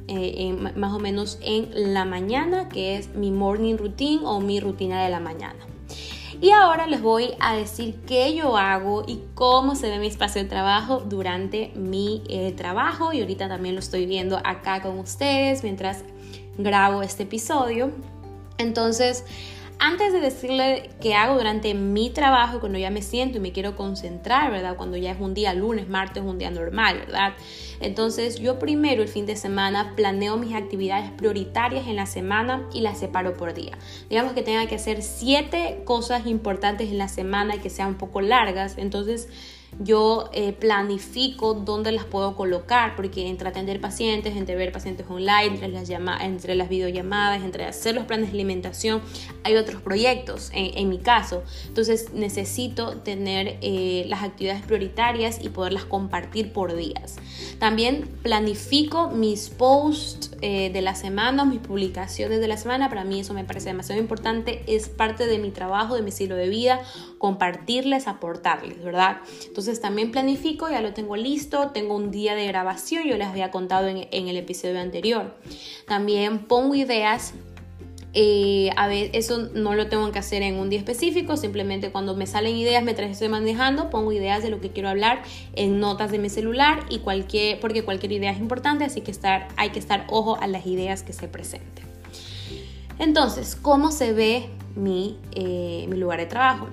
más 0.76 0.92
o 0.92 0.98
menos 0.98 1.38
en 1.40 1.94
la 1.94 2.04
mañana, 2.04 2.68
que 2.68 2.96
es 2.96 3.14
mi 3.14 3.30
morning 3.30 3.76
routine 3.76 4.22
o 4.24 4.40
mi 4.40 4.58
rutina 4.58 5.04
de 5.04 5.10
la 5.10 5.20
mañana. 5.20 5.71
Y 6.42 6.50
ahora 6.50 6.88
les 6.88 7.00
voy 7.00 7.36
a 7.38 7.54
decir 7.54 8.00
qué 8.04 8.34
yo 8.34 8.56
hago 8.56 9.04
y 9.06 9.22
cómo 9.36 9.76
se 9.76 9.88
ve 9.88 10.00
mi 10.00 10.08
espacio 10.08 10.42
de 10.42 10.48
trabajo 10.48 10.98
durante 10.98 11.70
mi 11.76 12.24
eh, 12.28 12.50
trabajo. 12.50 13.12
Y 13.12 13.20
ahorita 13.20 13.46
también 13.46 13.76
lo 13.76 13.78
estoy 13.78 14.06
viendo 14.06 14.40
acá 14.42 14.82
con 14.82 14.98
ustedes 14.98 15.62
mientras 15.62 16.02
grabo 16.58 17.02
este 17.02 17.22
episodio. 17.22 17.92
Entonces, 18.58 19.24
antes 19.84 20.12
de 20.12 20.20
decirle 20.20 20.90
qué 21.00 21.16
hago 21.16 21.34
durante 21.34 21.74
mi 21.74 22.08
trabajo, 22.08 22.60
cuando 22.60 22.78
ya 22.78 22.90
me 22.90 23.02
siento 23.02 23.38
y 23.38 23.40
me 23.40 23.50
quiero 23.50 23.74
concentrar, 23.74 24.52
¿verdad? 24.52 24.76
Cuando 24.76 24.96
ya 24.96 25.10
es 25.10 25.20
un 25.20 25.34
día 25.34 25.52
lunes, 25.54 25.88
martes, 25.88 26.22
un 26.22 26.38
día 26.38 26.52
normal, 26.52 27.00
¿verdad? 27.00 27.32
Entonces 27.80 28.38
yo 28.38 28.60
primero 28.60 29.02
el 29.02 29.08
fin 29.08 29.26
de 29.26 29.34
semana 29.34 29.94
planeo 29.96 30.36
mis 30.36 30.54
actividades 30.54 31.10
prioritarias 31.10 31.88
en 31.88 31.96
la 31.96 32.06
semana 32.06 32.68
y 32.72 32.82
las 32.82 33.00
separo 33.00 33.36
por 33.36 33.54
día. 33.54 33.76
Digamos 34.08 34.34
que 34.34 34.42
tenga 34.42 34.68
que 34.68 34.76
hacer 34.76 35.02
siete 35.02 35.82
cosas 35.84 36.28
importantes 36.28 36.88
en 36.88 36.98
la 36.98 37.08
semana 37.08 37.56
y 37.56 37.58
que 37.58 37.68
sean 37.68 37.88
un 37.88 37.98
poco 37.98 38.20
largas. 38.20 38.78
Entonces 38.78 39.28
yo 39.78 40.28
eh, 40.32 40.52
planifico 40.52 41.54
dónde 41.54 41.92
las 41.92 42.04
puedo 42.04 42.36
colocar, 42.36 42.94
porque 42.96 43.28
entre 43.28 43.48
atender 43.48 43.80
pacientes, 43.80 44.36
entre 44.36 44.54
ver 44.54 44.72
pacientes 44.72 45.06
online, 45.08 45.46
entre 45.46 45.68
las, 45.68 45.88
entre 46.20 46.54
las 46.54 46.68
videollamadas, 46.68 47.42
entre 47.42 47.64
hacer 47.64 47.94
los 47.94 48.04
planes 48.04 48.28
de 48.28 48.34
alimentación, 48.34 49.00
hay 49.44 49.56
otros 49.56 49.82
proyectos 49.82 50.50
en, 50.54 50.88
mi 50.88 50.98
caso. 50.98 51.42
Entonces 51.66 52.12
necesito 52.12 52.98
tener 52.98 53.58
eh, 53.62 54.04
las 54.08 54.22
actividades 54.22 54.62
prioritarias 54.62 55.42
y 55.42 55.48
poderlas 55.48 55.84
compartir 55.84 56.52
por 56.52 56.74
días. 56.76 57.16
También 57.58 58.08
planifico 58.22 59.08
mis 59.08 59.48
posts 59.48 60.32
eh, 60.42 60.70
de 60.72 60.82
la 60.82 60.94
semana, 60.94 61.44
mis 61.44 61.60
publicaciones 61.60 62.40
de 62.40 62.48
la 62.48 62.56
semana. 62.56 62.88
Para 62.88 63.04
mí 63.04 63.20
eso 63.20 63.34
me 63.34 63.44
parece 63.44 63.68
demasiado 63.68 64.00
importante. 64.00 64.62
Es 64.66 64.88
parte 64.88 65.26
de 65.26 65.38
mi 65.38 65.50
trabajo, 65.50 65.94
de 65.94 66.02
mi 66.02 66.10
estilo 66.10 66.36
de 66.36 66.48
vida, 66.48 66.82
compartirles, 67.22 68.08
aportarles, 68.08 68.82
¿verdad? 68.82 69.18
Entonces 69.46 69.80
también 69.80 70.10
planifico, 70.10 70.68
ya 70.68 70.80
lo 70.80 70.92
tengo 70.92 71.14
listo, 71.14 71.70
tengo 71.70 71.94
un 71.94 72.10
día 72.10 72.34
de 72.34 72.48
grabación, 72.48 73.04
yo 73.04 73.16
les 73.16 73.28
había 73.28 73.52
contado 73.52 73.86
en, 73.86 74.08
el 74.10 74.36
episodio 74.36 74.80
anterior. 74.80 75.32
También 75.86 76.40
pongo 76.40 76.74
ideas 76.74 77.32
eh, 78.12 78.70
a 78.76 78.88
ver, 78.88 79.10
eso 79.12 79.50
no 79.54 79.76
lo 79.76 79.86
tengo 79.86 80.10
que 80.10 80.18
hacer 80.18 80.42
en 80.42 80.56
un 80.56 80.68
día 80.68 80.80
específico, 80.80 81.36
simplemente 81.36 81.92
cuando 81.92 82.16
me 82.16 82.26
salen 82.26 82.56
ideas 82.56 82.82
mientras 82.82 83.08
estoy 83.08 83.28
manejando, 83.28 83.88
pongo 83.88 84.10
ideas 84.10 84.42
de 84.42 84.50
lo 84.50 84.60
que 84.60 84.70
quiero 84.70 84.88
hablar 84.88 85.22
en 85.54 85.78
notas 85.78 86.10
de 86.10 86.18
mi 86.18 86.28
celular 86.28 86.84
y 86.90 86.98
cualquier, 86.98 87.60
porque 87.60 87.84
cualquier 87.84 88.10
idea 88.10 88.32
es 88.32 88.40
importante, 88.40 88.84
así 88.84 89.00
que 89.00 89.12
hay 89.56 89.70
que 89.70 89.78
estar 89.78 90.06
ojo 90.10 90.38
a 90.40 90.48
las 90.48 90.66
ideas 90.66 91.04
que 91.04 91.12
se 91.12 91.28
presenten. 91.28 91.84
Entonces, 92.98 93.54
¿cómo 93.54 93.92
se 93.92 94.12
ve 94.12 94.48
mi, 94.74 95.18
eh, 95.36 95.86
mi 95.88 95.96
lugar 95.96 96.18
de 96.18 96.26
trabajo? 96.26 96.68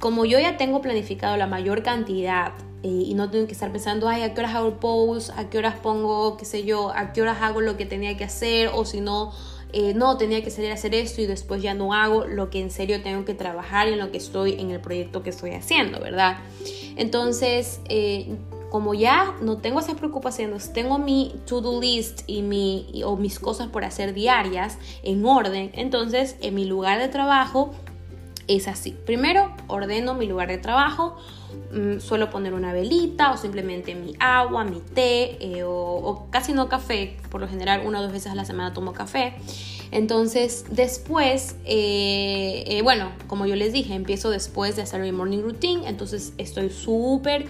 Como 0.00 0.24
yo 0.24 0.38
ya 0.38 0.56
tengo 0.56 0.80
planificado 0.80 1.36
la 1.36 1.46
mayor 1.46 1.82
cantidad 1.82 2.52
eh, 2.82 2.88
y 2.88 3.14
no 3.14 3.30
tengo 3.30 3.46
que 3.46 3.52
estar 3.52 3.72
pensando, 3.72 4.08
ay, 4.08 4.22
a 4.22 4.34
qué 4.34 4.40
horas 4.40 4.54
hago 4.54 4.68
el 4.68 4.74
post, 4.74 5.30
a 5.36 5.48
qué 5.48 5.58
horas 5.58 5.74
pongo, 5.82 6.36
qué 6.36 6.44
sé 6.44 6.64
yo, 6.64 6.92
a 6.94 7.12
qué 7.12 7.22
horas 7.22 7.38
hago 7.40 7.60
lo 7.60 7.76
que 7.76 7.86
tenía 7.86 8.16
que 8.16 8.24
hacer, 8.24 8.70
o 8.72 8.84
si 8.84 9.00
no, 9.00 9.32
eh, 9.72 9.94
no, 9.94 10.16
tenía 10.16 10.42
que 10.42 10.50
salir 10.50 10.70
a 10.70 10.74
hacer 10.74 10.94
esto 10.94 11.20
y 11.20 11.26
después 11.26 11.62
ya 11.62 11.74
no 11.74 11.92
hago 11.92 12.26
lo 12.26 12.50
que 12.50 12.60
en 12.60 12.70
serio 12.70 13.02
tengo 13.02 13.24
que 13.24 13.34
trabajar 13.34 13.88
en 13.88 13.98
lo 13.98 14.10
que 14.10 14.18
estoy, 14.18 14.60
en 14.60 14.70
el 14.70 14.80
proyecto 14.80 15.22
que 15.22 15.30
estoy 15.30 15.52
haciendo, 15.52 16.00
¿verdad? 16.00 16.38
Entonces, 16.96 17.80
eh, 17.88 18.36
como 18.70 18.94
ya 18.94 19.34
no 19.40 19.58
tengo 19.58 19.80
esas 19.80 19.96
preocupaciones, 19.96 20.72
tengo 20.72 20.98
mi 20.98 21.34
to-do 21.46 21.80
list 21.80 22.22
y 22.26 22.42
mi, 22.42 23.02
o 23.04 23.16
mis 23.16 23.38
cosas 23.38 23.68
por 23.68 23.84
hacer 23.84 24.12
diarias 24.12 24.78
en 25.02 25.24
orden, 25.24 25.70
entonces 25.74 26.36
en 26.40 26.54
mi 26.54 26.64
lugar 26.64 26.98
de 26.98 27.08
trabajo 27.08 27.70
es 28.48 28.68
así. 28.68 28.96
Primero 29.04 29.52
ordeno 29.68 30.14
mi 30.14 30.26
lugar 30.26 30.48
de 30.48 30.58
trabajo, 30.58 31.16
mm, 31.72 31.98
suelo 31.98 32.30
poner 32.30 32.54
una 32.54 32.72
velita 32.72 33.32
o 33.32 33.36
simplemente 33.36 33.94
mi 33.94 34.14
agua, 34.18 34.64
mi 34.64 34.80
té 34.80 35.36
eh, 35.40 35.62
o, 35.64 36.26
casi 36.30 36.52
no 36.52 36.68
café, 36.68 37.16
por 37.30 37.40
lo 37.40 37.48
general 37.48 37.82
una 37.84 38.00
o 38.00 38.02
dos 38.02 38.12
veces 38.12 38.32
a 38.32 38.34
la 38.34 38.44
semana 38.44 38.72
tomo 38.72 38.92
café. 38.92 39.34
Entonces 39.90 40.64
después, 40.70 41.56
eh, 41.64 42.64
eh, 42.66 42.82
bueno, 42.82 43.10
como 43.26 43.46
yo 43.46 43.56
les 43.56 43.72
dije, 43.72 43.94
empiezo 43.94 44.30
después 44.30 44.76
de 44.76 44.82
hacer 44.82 45.00
mi 45.00 45.12
morning 45.12 45.42
routine, 45.42 45.88
entonces 45.88 46.32
estoy 46.38 46.70
súper 46.70 47.46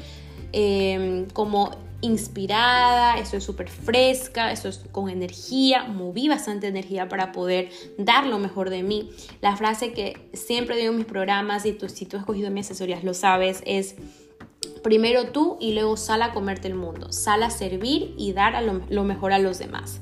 como 1.34 1.70
inspirada, 2.00 3.18
estoy 3.18 3.40
súper 3.40 3.68
fresca, 3.68 4.52
estoy 4.52 4.72
con 4.92 5.08
energía, 5.08 5.84
moví 5.84 6.28
bastante 6.28 6.66
energía 6.66 7.08
para 7.08 7.32
poder 7.32 7.70
dar 7.98 8.26
lo 8.26 8.38
mejor 8.38 8.70
de 8.70 8.82
mí. 8.82 9.10
La 9.40 9.56
frase 9.56 9.92
que 9.92 10.28
siempre 10.32 10.76
digo 10.76 10.90
en 10.90 10.98
mis 10.98 11.06
programas 11.06 11.64
y 11.66 11.72
tú, 11.72 11.88
si 11.88 12.06
tú 12.06 12.16
has 12.16 12.24
cogido 12.24 12.50
mis 12.50 12.66
asesorías 12.66 13.04
lo 13.04 13.14
sabes 13.14 13.62
es 13.66 13.96
primero 14.82 15.28
tú 15.28 15.56
y 15.60 15.72
luego 15.72 15.96
sal 15.96 16.22
a 16.22 16.32
comerte 16.32 16.68
el 16.68 16.74
mundo, 16.74 17.12
sal 17.12 17.42
a 17.42 17.50
servir 17.50 18.14
y 18.16 18.32
dar 18.32 18.62
lo, 18.62 19.04
mejor 19.04 19.32
a 19.32 19.38
los 19.38 19.58
demás. 19.58 20.00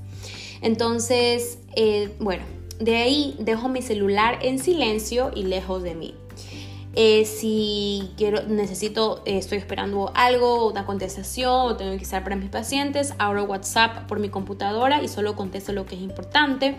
Entonces, 0.60 1.58
eh, 1.76 2.14
bueno, 2.18 2.44
de 2.80 2.96
ahí 2.96 3.36
dejo 3.38 3.68
mi 3.68 3.82
celular 3.82 4.38
en 4.42 4.58
silencio 4.58 5.30
y 5.34 5.44
lejos 5.44 5.82
de 5.82 5.94
mí. 5.94 6.14
Eh, 6.96 7.24
si 7.24 8.12
quiero, 8.16 8.42
necesito, 8.44 9.22
eh, 9.26 9.38
estoy 9.38 9.58
esperando 9.58 10.12
algo, 10.14 10.68
una 10.68 10.86
contestación 10.86 11.50
o 11.52 11.76
tengo 11.76 11.96
que 11.96 12.02
estar 12.04 12.22
para 12.22 12.36
mis 12.36 12.50
pacientes, 12.50 13.14
abro 13.18 13.44
WhatsApp 13.44 14.06
por 14.06 14.20
mi 14.20 14.28
computadora 14.28 15.02
y 15.02 15.08
solo 15.08 15.34
contesto 15.34 15.72
lo 15.72 15.86
que 15.86 15.96
es 15.96 16.02
importante. 16.02 16.76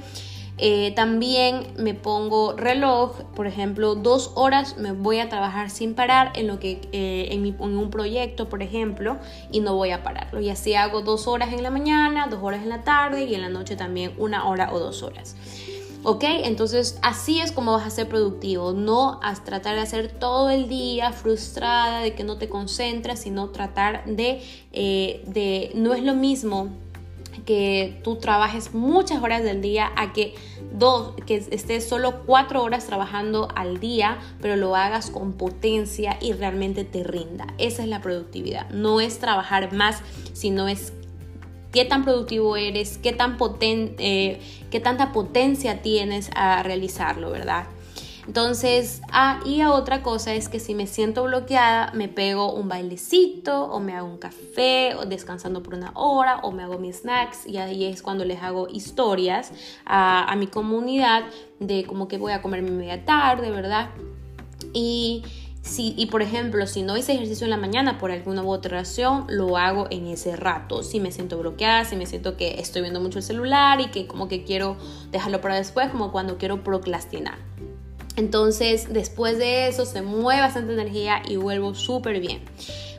Eh, 0.58 0.94
también 0.96 1.74
me 1.78 1.94
pongo 1.94 2.54
reloj, 2.54 3.24
por 3.36 3.46
ejemplo, 3.46 3.96
dos 3.96 4.32
horas 4.36 4.78
me 4.78 4.94
voy 4.94 5.20
a 5.20 5.28
trabajar 5.28 5.70
sin 5.70 5.96
parar 5.96 6.32
en 6.36 6.48
lo 6.48 6.62
que 6.62 6.80
en, 6.94 7.46
en, 7.46 7.78
un 7.78 7.90
proyecto, 7.90 8.48
por 8.48 8.64
ejemplo, 8.64 9.18
y 9.52 9.60
no 9.60 9.76
voy 9.76 9.92
a 9.92 10.02
pararlo. 10.02 10.40
Y 10.40 10.50
así 10.50 10.74
hago 10.76 11.02
dos 11.02 11.28
horas 11.28 11.52
en 11.52 11.62
la 11.62 11.72
mañana, 11.72 12.28
dos 12.30 12.40
horas 12.42 12.64
en 12.64 12.70
la 12.70 12.86
tarde 12.86 13.26
y 13.26 13.36
en 13.36 13.42
la 13.42 13.50
noche 13.50 13.76
también 13.76 14.14
una 14.18 14.48
hora 14.48 14.72
o 14.72 14.80
dos 14.80 15.04
horas. 15.04 15.36
¿Ok? 16.08 16.24
Entonces 16.24 17.00
así 17.02 17.42
es 17.42 17.52
como 17.52 17.72
vas 17.72 17.88
a 17.88 17.90
ser 17.90 18.08
productivo, 18.08 18.74
no 18.74 19.20
a 19.24 19.34
tratar 19.34 19.74
de 19.74 19.82
hacer 19.82 20.12
todo 20.12 20.52
el 20.52 20.70
día 20.70 21.12
frustrada, 21.12 22.02
de 22.02 22.14
que 22.14 22.24
no 22.24 22.38
te 22.38 22.48
concentras, 22.48 23.22
sino 23.22 23.50
tratar 23.50 24.06
de, 24.06 24.44
eh, 24.72 25.24
de 25.26 25.72
no 25.74 25.96
es 25.96 26.04
lo 26.04 26.14
mismo 26.14 26.70
que 27.48 28.00
tú 28.04 28.18
trabajes 28.18 28.76
muchas 28.76 29.24
horas 29.24 29.44
del 29.44 29.62
día 29.62 29.92
a 29.96 30.14
que 30.14 30.36
dos, 30.72 31.16
que 31.26 31.38
estés 31.38 31.90
solo 31.90 32.22
cuatro 32.28 32.62
horas 32.62 32.86
trabajando 32.86 33.48
al 33.56 33.80
día, 33.80 34.20
pero 34.42 34.56
lo 34.58 34.76
hagas 34.76 35.10
con 35.10 35.34
potencia 35.34 36.20
y 36.22 36.34
realmente 36.34 36.84
te 36.84 37.04
rinda. 37.04 37.48
Esa 37.58 37.82
es 37.82 37.90
la 37.90 38.02
productividad. 38.02 38.70
No 38.70 39.02
es 39.02 39.18
trabajar 39.18 39.74
más, 39.74 40.02
sino 40.34 40.68
es 40.68 40.94
qué 41.76 41.84
tan 41.84 42.06
productivo 42.06 42.56
eres, 42.56 42.98
qué, 42.98 43.12
tan 43.12 43.38
eh, 43.60 44.40
qué 44.72 44.80
tanta 44.80 45.12
potencia 45.12 45.82
tienes 45.82 46.32
a 46.34 46.64
realizarlo, 46.64 47.32
¿verdad? 47.32 47.66
Entonces, 48.26 49.02
ah, 49.12 49.42
y 49.46 49.62
otra 49.64 50.02
cosa 50.02 50.34
es 50.34 50.48
que 50.48 50.62
si 50.62 50.74
me 50.74 50.88
siento 50.88 51.26
bloqueada, 51.26 51.92
me 51.92 52.08
pego 52.08 52.54
un 52.54 52.70
bailecito 52.70 53.66
o 53.66 53.82
me 53.82 53.94
hago 53.94 54.08
un 54.08 54.18
café 54.18 54.96
o 54.96 55.06
descansando 55.06 55.62
por 55.62 55.76
una 55.76 55.92
hora 55.96 56.38
o 56.44 56.52
me 56.54 56.64
hago 56.64 56.80
mis 56.80 57.02
snacks 57.02 57.46
y 57.46 57.58
ahí 57.58 57.84
es 57.84 58.02
cuando 58.02 58.24
les 58.24 58.42
hago 58.42 58.70
historias 58.70 59.52
a, 59.86 60.32
a 60.32 60.36
mi 60.38 60.48
comunidad 60.48 61.26
de 61.60 61.84
como 61.84 62.08
que 62.08 62.18
voy 62.18 62.32
a 62.32 62.42
comer 62.42 62.62
mi 62.62 62.72
media 62.72 63.04
tarde, 63.04 63.52
¿verdad? 63.52 63.90
Y 64.74 65.24
y 65.78 66.06
por 66.06 66.22
ejemplo, 66.22 66.68
si 66.68 66.84
no 66.84 66.96
hice 66.96 67.14
ejercicio 67.14 67.46
en 67.46 67.50
la 67.50 67.58
mañana 67.58 67.98
por 67.98 68.12
alguna 68.12 68.44
u 68.44 68.50
otra 68.50 68.78
razón, 68.80 69.26
lo 69.30 69.58
hago 69.58 69.88
en 69.90 70.08
ese 70.08 70.36
rato. 70.36 70.84
Si 70.84 71.00
me 71.00 71.12
siento 71.12 71.38
bloqueada, 71.38 71.86
si 71.86 71.96
me 71.96 72.06
siento 72.06 72.38
que 72.38 72.60
estoy 72.62 72.82
viendo 72.82 73.02
mucho 73.02 73.20
el 73.20 73.24
celular 73.24 73.82
y 73.82 73.88
que 73.88 74.08
como 74.08 74.28
que 74.28 74.44
quiero 74.44 74.78
dejarlo 75.12 75.42
para 75.42 75.56
después, 75.56 75.90
como 75.90 76.12
cuando 76.12 76.38
quiero 76.38 76.64
procrastinar. 76.64 77.40
Entonces, 78.16 78.94
después 78.94 79.38
de 79.38 79.68
eso, 79.68 79.86
se 79.86 80.02
mueve 80.02 80.42
bastante 80.42 80.72
energía 80.72 81.22
y 81.28 81.36
vuelvo 81.36 81.74
súper 81.74 82.20
bien. 82.22 82.42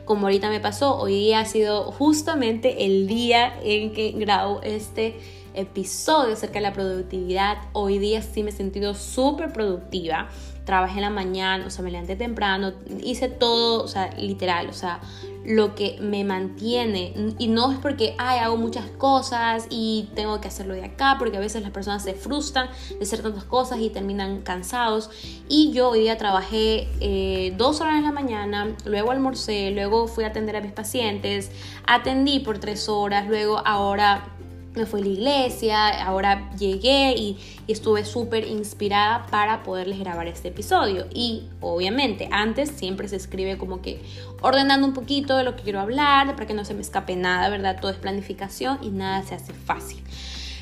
Como 0.05 0.27
ahorita 0.27 0.49
me 0.49 0.59
pasó, 0.59 0.97
hoy 0.97 1.13
día 1.13 1.39
ha 1.39 1.45
sido 1.45 1.91
justamente 1.91 2.85
el 2.85 3.07
día 3.07 3.57
en 3.63 3.93
que 3.93 4.11
grabo 4.11 4.61
este 4.61 5.19
episodio 5.53 6.33
acerca 6.33 6.55
de 6.55 6.61
la 6.61 6.73
productividad. 6.73 7.57
Hoy 7.73 7.97
día 7.97 8.21
sí 8.21 8.43
me 8.43 8.51
he 8.51 8.53
sentido 8.53 8.93
súper 8.93 9.51
productiva 9.51 10.29
trabajé 10.67 10.95
en 10.95 11.03
la 11.03 11.09
mañana, 11.09 11.65
o 11.65 11.69
sea, 11.69 11.81
me 11.81 11.91
levanté 11.91 12.17
temprano, 12.17 12.73
hice 13.01 13.29
todo, 13.29 13.81
o 13.81 13.87
sea, 13.87 14.13
literal, 14.17 14.67
o 14.67 14.73
sea, 14.73 14.99
lo 15.45 15.75
que 15.75 15.97
me 16.01 16.25
mantiene. 16.25 17.13
Y 17.39 17.47
no 17.47 17.71
es 17.71 17.79
porque, 17.79 18.15
ay, 18.17 18.39
hago 18.39 18.57
muchas 18.57 18.85
cosas 18.97 19.67
y 19.69 20.09
tengo 20.13 20.41
que 20.41 20.49
hacerlo 20.49 20.73
de 20.73 20.83
acá, 20.83 21.15
porque 21.19 21.37
a 21.37 21.39
veces 21.39 21.61
las 21.61 21.71
personas 21.71 22.03
se 22.03 22.15
frustran 22.15 22.69
de 22.89 23.01
hacer 23.01 23.21
tantas 23.21 23.45
cosas 23.45 23.79
y 23.79 23.89
terminan 23.89 24.41
cansados. 24.41 25.09
Y 25.47 25.71
yo 25.71 25.91
hoy 25.91 26.01
día 26.01 26.17
trabajé 26.17 26.89
eh, 26.99 27.53
dos 27.57 27.79
horas 27.79 27.95
en 27.95 28.03
la 28.03 28.11
mañana, 28.11 28.75
luego 28.83 29.11
almorcé, 29.11 29.71
luego 29.71 30.07
fui 30.09 30.25
a 30.25 30.27
atender 30.27 30.57
a 30.57 30.61
mis 30.61 30.73
pacientes, 30.73 31.49
atendí 31.85 32.39
por 32.39 32.59
tres 32.59 32.89
horas, 32.89 33.25
luego 33.29 33.61
ahora 33.65 34.33
me 34.75 34.85
fui 34.85 35.01
a 35.01 35.03
la 35.03 35.09
iglesia, 35.09 36.03
ahora 36.05 36.51
llegué 36.57 37.15
y, 37.17 37.37
estuve 37.67 38.05
súper 38.05 38.47
inspirada 38.47 39.25
para 39.25 39.63
poderles 39.63 39.99
grabar 39.99 40.27
este 40.27 40.47
episodio. 40.47 41.05
Y 41.13 41.49
obviamente 41.59 42.29
antes 42.31 42.69
siempre 42.69 43.09
se 43.09 43.17
escribe 43.17 43.57
como 43.57 43.81
que 43.81 44.01
ordenando 44.41 44.87
un 44.87 44.93
poquito 44.93 45.35
de 45.35 45.43
lo 45.43 45.55
que 45.55 45.63
quiero 45.63 45.81
hablar, 45.81 46.35
para 46.35 46.47
que 46.47 46.53
no 46.53 46.63
se 46.63 46.73
me 46.73 46.81
escape 46.81 47.15
nada, 47.17 47.49
¿verdad? 47.49 47.79
Todo 47.81 47.91
es 47.91 47.97
planificación 47.97 48.79
y 48.81 48.89
nada 48.89 49.23
se 49.23 49.35
hace 49.35 49.53
fácil. 49.53 50.01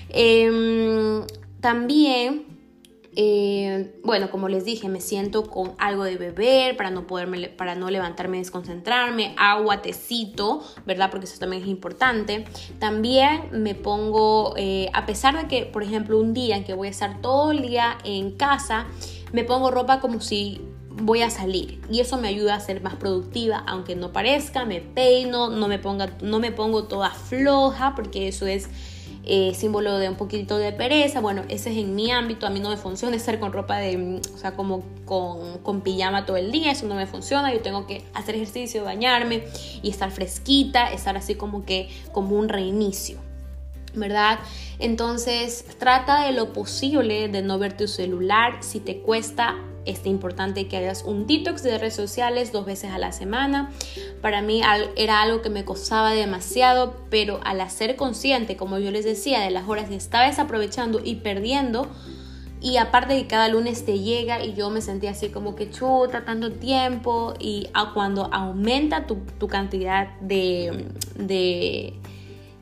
Em, 0.09 1.25
también 1.61 2.54
eh, 3.17 3.93
bueno, 4.03 4.29
como 4.29 4.49
les 4.49 4.65
dije, 4.65 4.89
me 4.89 4.99
siento 4.99 5.49
con 5.49 5.73
algo 5.77 6.03
de 6.03 6.17
beber 6.17 6.75
para 6.75 6.91
no 6.91 7.07
poderme, 7.07 7.47
para 7.47 7.73
no 7.75 7.89
levantarme 7.89 8.37
y 8.37 8.39
desconcentrarme, 8.41 9.33
agua, 9.37 9.81
tecito, 9.81 10.61
¿verdad? 10.85 11.09
Porque 11.11 11.25
eso 11.25 11.39
también 11.39 11.63
es 11.63 11.69
importante. 11.69 12.45
También 12.79 13.49
me 13.51 13.73
pongo, 13.73 14.53
eh, 14.57 14.89
a 14.93 15.05
pesar 15.05 15.37
de 15.41 15.47
que, 15.47 15.65
por 15.65 15.83
ejemplo, 15.83 16.19
un 16.19 16.33
día 16.33 16.57
en 16.57 16.65
que 16.65 16.73
voy 16.73 16.87
a 16.89 16.91
estar 16.91 17.21
todo 17.21 17.51
el 17.51 17.61
día 17.61 17.97
en 18.03 18.31
casa, 18.31 18.87
me 19.31 19.45
pongo 19.45 19.71
ropa 19.71 20.01
como 20.01 20.19
si 20.19 20.61
voy 20.89 21.21
a 21.21 21.29
salir 21.29 21.81
y 21.89 21.99
eso 21.99 22.17
me 22.17 22.29
ayuda 22.29 22.55
a 22.55 22.59
ser 22.61 22.81
más 22.81 22.95
productiva 22.95 23.61
aunque 23.67 23.97
no 23.97 24.13
parezca 24.13 24.63
me 24.63 24.79
peino 24.79 25.49
no 25.49 25.67
me 25.67 25.77
ponga 25.77 26.15
no 26.21 26.39
me 26.39 26.53
pongo 26.53 26.85
toda 26.85 27.09
floja 27.09 27.95
porque 27.95 28.29
eso 28.29 28.47
es 28.47 28.69
eh, 29.25 29.53
símbolo 29.55 29.97
de 29.97 30.09
un 30.09 30.15
poquito 30.15 30.57
de 30.57 30.71
pereza 30.71 31.19
bueno 31.19 31.43
ese 31.49 31.71
es 31.71 31.77
en 31.77 31.95
mi 31.95 32.11
ámbito 32.11 32.45
a 32.45 32.49
mí 32.49 32.59
no 32.59 32.69
me 32.69 32.77
funciona 32.77 33.15
estar 33.15 33.39
con 33.39 33.53
ropa 33.53 33.77
de 33.77 34.21
o 34.33 34.37
sea 34.37 34.51
como 34.51 34.83
con, 35.05 35.59
con 35.59 35.81
pijama 35.81 36.25
todo 36.25 36.37
el 36.37 36.51
día 36.51 36.71
eso 36.71 36.85
no 36.85 36.95
me 36.95 37.07
funciona 37.07 37.53
yo 37.53 37.61
tengo 37.61 37.87
que 37.87 38.03
hacer 38.13 38.35
ejercicio 38.35 38.83
bañarme 38.83 39.43
y 39.81 39.89
estar 39.89 40.11
fresquita 40.11 40.91
estar 40.91 41.17
así 41.17 41.35
como 41.35 41.65
que 41.65 41.89
como 42.11 42.35
un 42.35 42.49
reinicio 42.49 43.19
¿verdad? 43.95 44.39
Entonces 44.79 45.65
trata 45.79 46.25
de 46.25 46.33
lo 46.33 46.53
posible 46.53 47.27
de 47.29 47.41
no 47.41 47.57
ver 47.59 47.77
tu 47.77 47.87
celular. 47.87 48.57
Si 48.59 48.79
te 48.81 48.99
cuesta, 48.99 49.55
es 49.85 50.05
importante 50.05 50.67
que 50.67 50.77
hagas 50.77 51.03
un 51.03 51.27
detox 51.27 51.63
de 51.63 51.77
redes 51.77 51.95
sociales 51.95 52.51
dos 52.51 52.65
veces 52.65 52.91
a 52.91 52.97
la 52.97 53.11
semana. 53.11 53.71
Para 54.25 54.41
mí 54.41 54.63
era 54.95 55.21
algo 55.21 55.43
que 55.43 55.51
me 55.51 55.65
costaba 55.65 56.11
demasiado, 56.11 56.95
pero 57.11 57.41
al 57.43 57.61
hacer 57.61 57.95
consciente, 57.95 58.57
como 58.57 58.79
yo 58.79 58.89
les 58.89 59.05
decía, 59.05 59.39
de 59.41 59.51
las 59.51 59.69
horas 59.69 59.87
que 59.87 59.95
estaba 59.95 60.25
desaprovechando 60.25 60.99
y 60.99 61.17
perdiendo, 61.17 61.87
y 62.59 62.77
aparte 62.77 63.21
que 63.21 63.27
cada 63.27 63.49
lunes 63.49 63.85
te 63.85 63.99
llega 63.99 64.43
y 64.43 64.55
yo 64.55 64.71
me 64.71 64.81
sentía 64.81 65.11
así 65.11 65.29
como 65.29 65.55
que 65.55 65.69
chuta, 65.69 66.25
tanto 66.25 66.51
tiempo. 66.53 67.35
Y 67.37 67.69
cuando 67.93 68.33
aumenta 68.33 69.05
tu, 69.05 69.47
cantidad 69.47 70.19
de, 70.21 70.87
de 71.19 71.93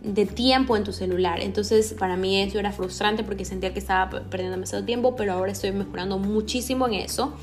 de 0.02 0.26
tiempo 0.26 0.76
en 0.76 0.84
tu 0.84 0.92
celular. 0.92 1.40
Entonces 1.40 1.96
para 1.98 2.18
mí 2.18 2.42
eso 2.42 2.60
era 2.60 2.74
frustrante 2.74 3.24
porque 3.24 3.46
sentía 3.46 3.72
que 3.72 3.80
estaba 3.80 4.10
perdiendo 4.10 4.58
demasiado 4.58 4.84
tiempo, 4.84 5.16
pero 5.16 5.32
ahora 5.32 5.54
estoy 5.54 5.72
mejorando 5.72 6.20
muchísimo 6.20 6.88
en 6.90 6.96
eso. 6.96 7.34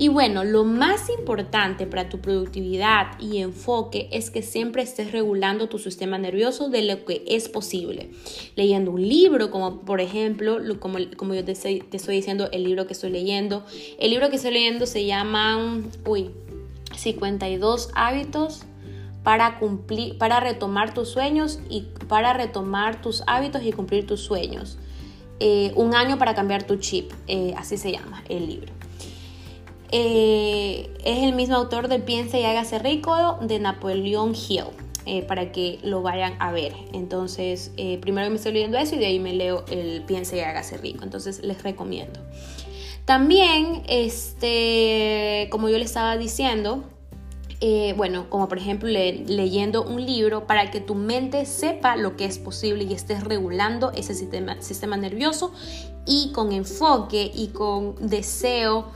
Y 0.00 0.08
bueno, 0.08 0.44
lo 0.44 0.64
más 0.64 1.10
importante 1.10 1.84
para 1.84 2.08
tu 2.08 2.20
productividad 2.20 3.20
y 3.20 3.36
enfoque 3.36 4.08
es 4.12 4.30
que 4.30 4.40
siempre 4.40 4.80
estés 4.80 5.12
regulando 5.12 5.68
tu 5.68 5.78
sistema 5.78 6.16
nervioso 6.16 6.70
de 6.70 6.80
lo 6.80 7.04
que 7.04 7.22
es 7.26 7.50
posible. 7.50 8.10
Leyendo 8.56 8.92
un 8.92 9.06
libro, 9.06 9.50
como 9.50 9.82
por 9.82 10.00
ejemplo, 10.00 10.56
como, 10.78 10.96
como 11.18 11.34
yo 11.34 11.44
te 11.44 11.52
estoy, 11.52 11.80
te 11.80 11.98
estoy 11.98 12.16
diciendo, 12.16 12.48
el 12.50 12.64
libro 12.64 12.86
que 12.86 12.94
estoy 12.94 13.10
leyendo. 13.10 13.62
El 13.98 14.12
libro 14.12 14.30
que 14.30 14.36
estoy 14.36 14.52
leyendo 14.52 14.86
se 14.86 15.04
llama, 15.04 15.82
uy, 16.06 16.30
52 16.96 17.90
hábitos 17.94 18.62
para 19.22 19.58
cumplir, 19.58 20.16
para 20.16 20.40
retomar 20.40 20.94
tus 20.94 21.10
sueños 21.10 21.60
y 21.68 21.88
para 22.08 22.32
retomar 22.32 23.02
tus 23.02 23.22
hábitos 23.26 23.62
y 23.62 23.72
cumplir 23.72 24.06
tus 24.06 24.22
sueños. 24.22 24.78
Eh, 25.40 25.72
un 25.74 25.94
año 25.94 26.16
para 26.16 26.34
cambiar 26.34 26.62
tu 26.62 26.76
chip, 26.76 27.12
eh, 27.26 27.52
así 27.58 27.76
se 27.76 27.92
llama 27.92 28.24
el 28.30 28.46
libro. 28.46 28.79
Eh, 29.92 30.90
es 31.04 31.22
el 31.22 31.32
mismo 31.34 31.56
autor 31.56 31.88
de 31.88 31.98
Piensa 31.98 32.38
y 32.38 32.44
hágase 32.44 32.78
rico 32.78 33.38
de 33.40 33.58
Napoleón 33.58 34.34
Hill, 34.34 34.64
para 35.26 35.50
que 35.50 35.78
lo 35.82 36.02
vayan 36.02 36.34
a 36.38 36.52
ver. 36.52 36.72
Entonces, 36.92 37.72
primero 38.00 38.30
me 38.30 38.36
estoy 38.36 38.52
leyendo 38.52 38.78
eso 38.78 38.94
y 38.94 38.98
de 38.98 39.06
ahí 39.06 39.18
me 39.18 39.32
leo 39.32 39.64
el 39.70 40.02
Piensa 40.02 40.36
y 40.36 40.40
hágase 40.40 40.76
rico. 40.76 41.02
Entonces, 41.02 41.42
les 41.42 41.62
recomiendo. 41.62 42.20
También, 43.04 43.82
este, 43.88 45.48
como 45.50 45.68
yo 45.68 45.78
les 45.78 45.88
estaba 45.88 46.16
diciendo, 46.16 46.84
eh, 47.62 47.92
bueno, 47.94 48.30
como 48.30 48.48
por 48.48 48.56
ejemplo 48.56 48.88
leyendo 48.88 49.82
un 49.82 50.06
libro 50.06 50.46
para 50.46 50.70
que 50.70 50.80
tu 50.80 50.94
mente 50.94 51.44
sepa 51.44 51.96
lo 51.96 52.16
que 52.16 52.24
es 52.24 52.38
posible 52.38 52.84
y 52.84 52.94
estés 52.94 53.22
regulando 53.22 53.92
ese 53.92 54.14
sistema, 54.14 54.62
sistema 54.62 54.96
nervioso 54.96 55.52
y 56.10 56.32
con 56.32 56.50
enfoque 56.50 57.30
y 57.32 57.48
con 57.48 57.94
deseo, 58.00 58.86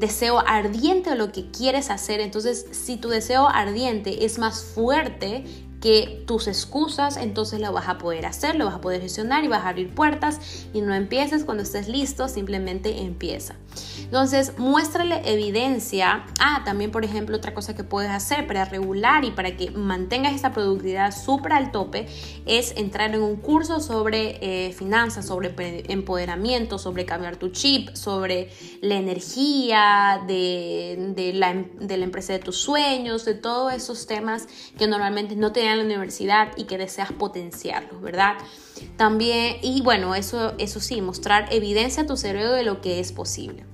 deseo 0.00 0.40
ardiente 0.40 1.10
de 1.10 1.16
lo 1.16 1.30
que 1.30 1.48
quieres 1.52 1.88
hacer. 1.88 2.18
Entonces, 2.18 2.66
si 2.72 2.96
tu 2.96 3.08
deseo 3.08 3.46
ardiente 3.46 4.24
es 4.24 4.40
más 4.40 4.60
fuerte 4.60 5.44
que 5.84 6.24
tus 6.26 6.48
excusas, 6.48 7.18
entonces 7.18 7.60
lo 7.60 7.70
vas 7.70 7.88
a 7.88 7.98
poder 7.98 8.24
hacer, 8.24 8.56
lo 8.56 8.64
vas 8.64 8.76
a 8.76 8.80
poder 8.80 9.02
gestionar 9.02 9.44
y 9.44 9.48
vas 9.48 9.66
a 9.66 9.68
abrir 9.68 9.94
puertas 9.94 10.40
y 10.72 10.80
no 10.80 10.94
empieces 10.94 11.44
cuando 11.44 11.62
estés 11.62 11.88
listo, 11.88 12.26
simplemente 12.26 13.02
empieza. 13.02 13.56
Entonces, 13.98 14.58
muéstrale 14.58 15.20
evidencia. 15.24 16.24
Ah, 16.40 16.62
también, 16.64 16.90
por 16.90 17.04
ejemplo, 17.04 17.36
otra 17.36 17.52
cosa 17.52 17.74
que 17.74 17.84
puedes 17.84 18.10
hacer 18.10 18.46
para 18.46 18.64
regular 18.64 19.24
y 19.24 19.32
para 19.32 19.56
que 19.56 19.72
mantengas 19.72 20.34
esa 20.34 20.52
productividad 20.52 21.14
súper 21.14 21.52
al 21.52 21.70
tope 21.70 22.06
es 22.46 22.72
entrar 22.76 23.14
en 23.14 23.22
un 23.22 23.36
curso 23.36 23.80
sobre 23.80 24.38
eh, 24.40 24.72
finanzas, 24.72 25.26
sobre 25.26 25.52
empoderamiento, 25.92 26.78
sobre 26.78 27.04
cambiar 27.04 27.36
tu 27.36 27.50
chip, 27.50 27.94
sobre 27.94 28.50
la 28.80 28.94
energía 28.94 30.22
de, 30.26 31.32
la, 31.34 31.52
de 31.54 31.96
la 31.96 32.04
empresa 32.04 32.32
de 32.32 32.38
tus 32.38 32.56
sueños, 32.56 33.24
de 33.24 33.34
todos 33.34 33.72
esos 33.74 34.06
temas 34.06 34.46
que 34.78 34.86
normalmente 34.86 35.36
no 35.36 35.52
te 35.52 35.64
dan 35.64 35.73
la 35.76 35.84
universidad 35.84 36.52
y 36.56 36.64
que 36.64 36.78
deseas 36.78 37.12
potenciarlos, 37.12 38.00
¿verdad? 38.00 38.36
También, 38.96 39.56
y 39.62 39.82
bueno, 39.82 40.14
eso, 40.14 40.54
eso 40.58 40.80
sí, 40.80 41.00
mostrar 41.00 41.48
evidencia 41.52 42.04
a 42.04 42.06
tu 42.06 42.16
cerebro 42.16 42.52
de 42.52 42.64
lo 42.64 42.80
que 42.80 43.00
es 43.00 43.12
posible. 43.12 43.64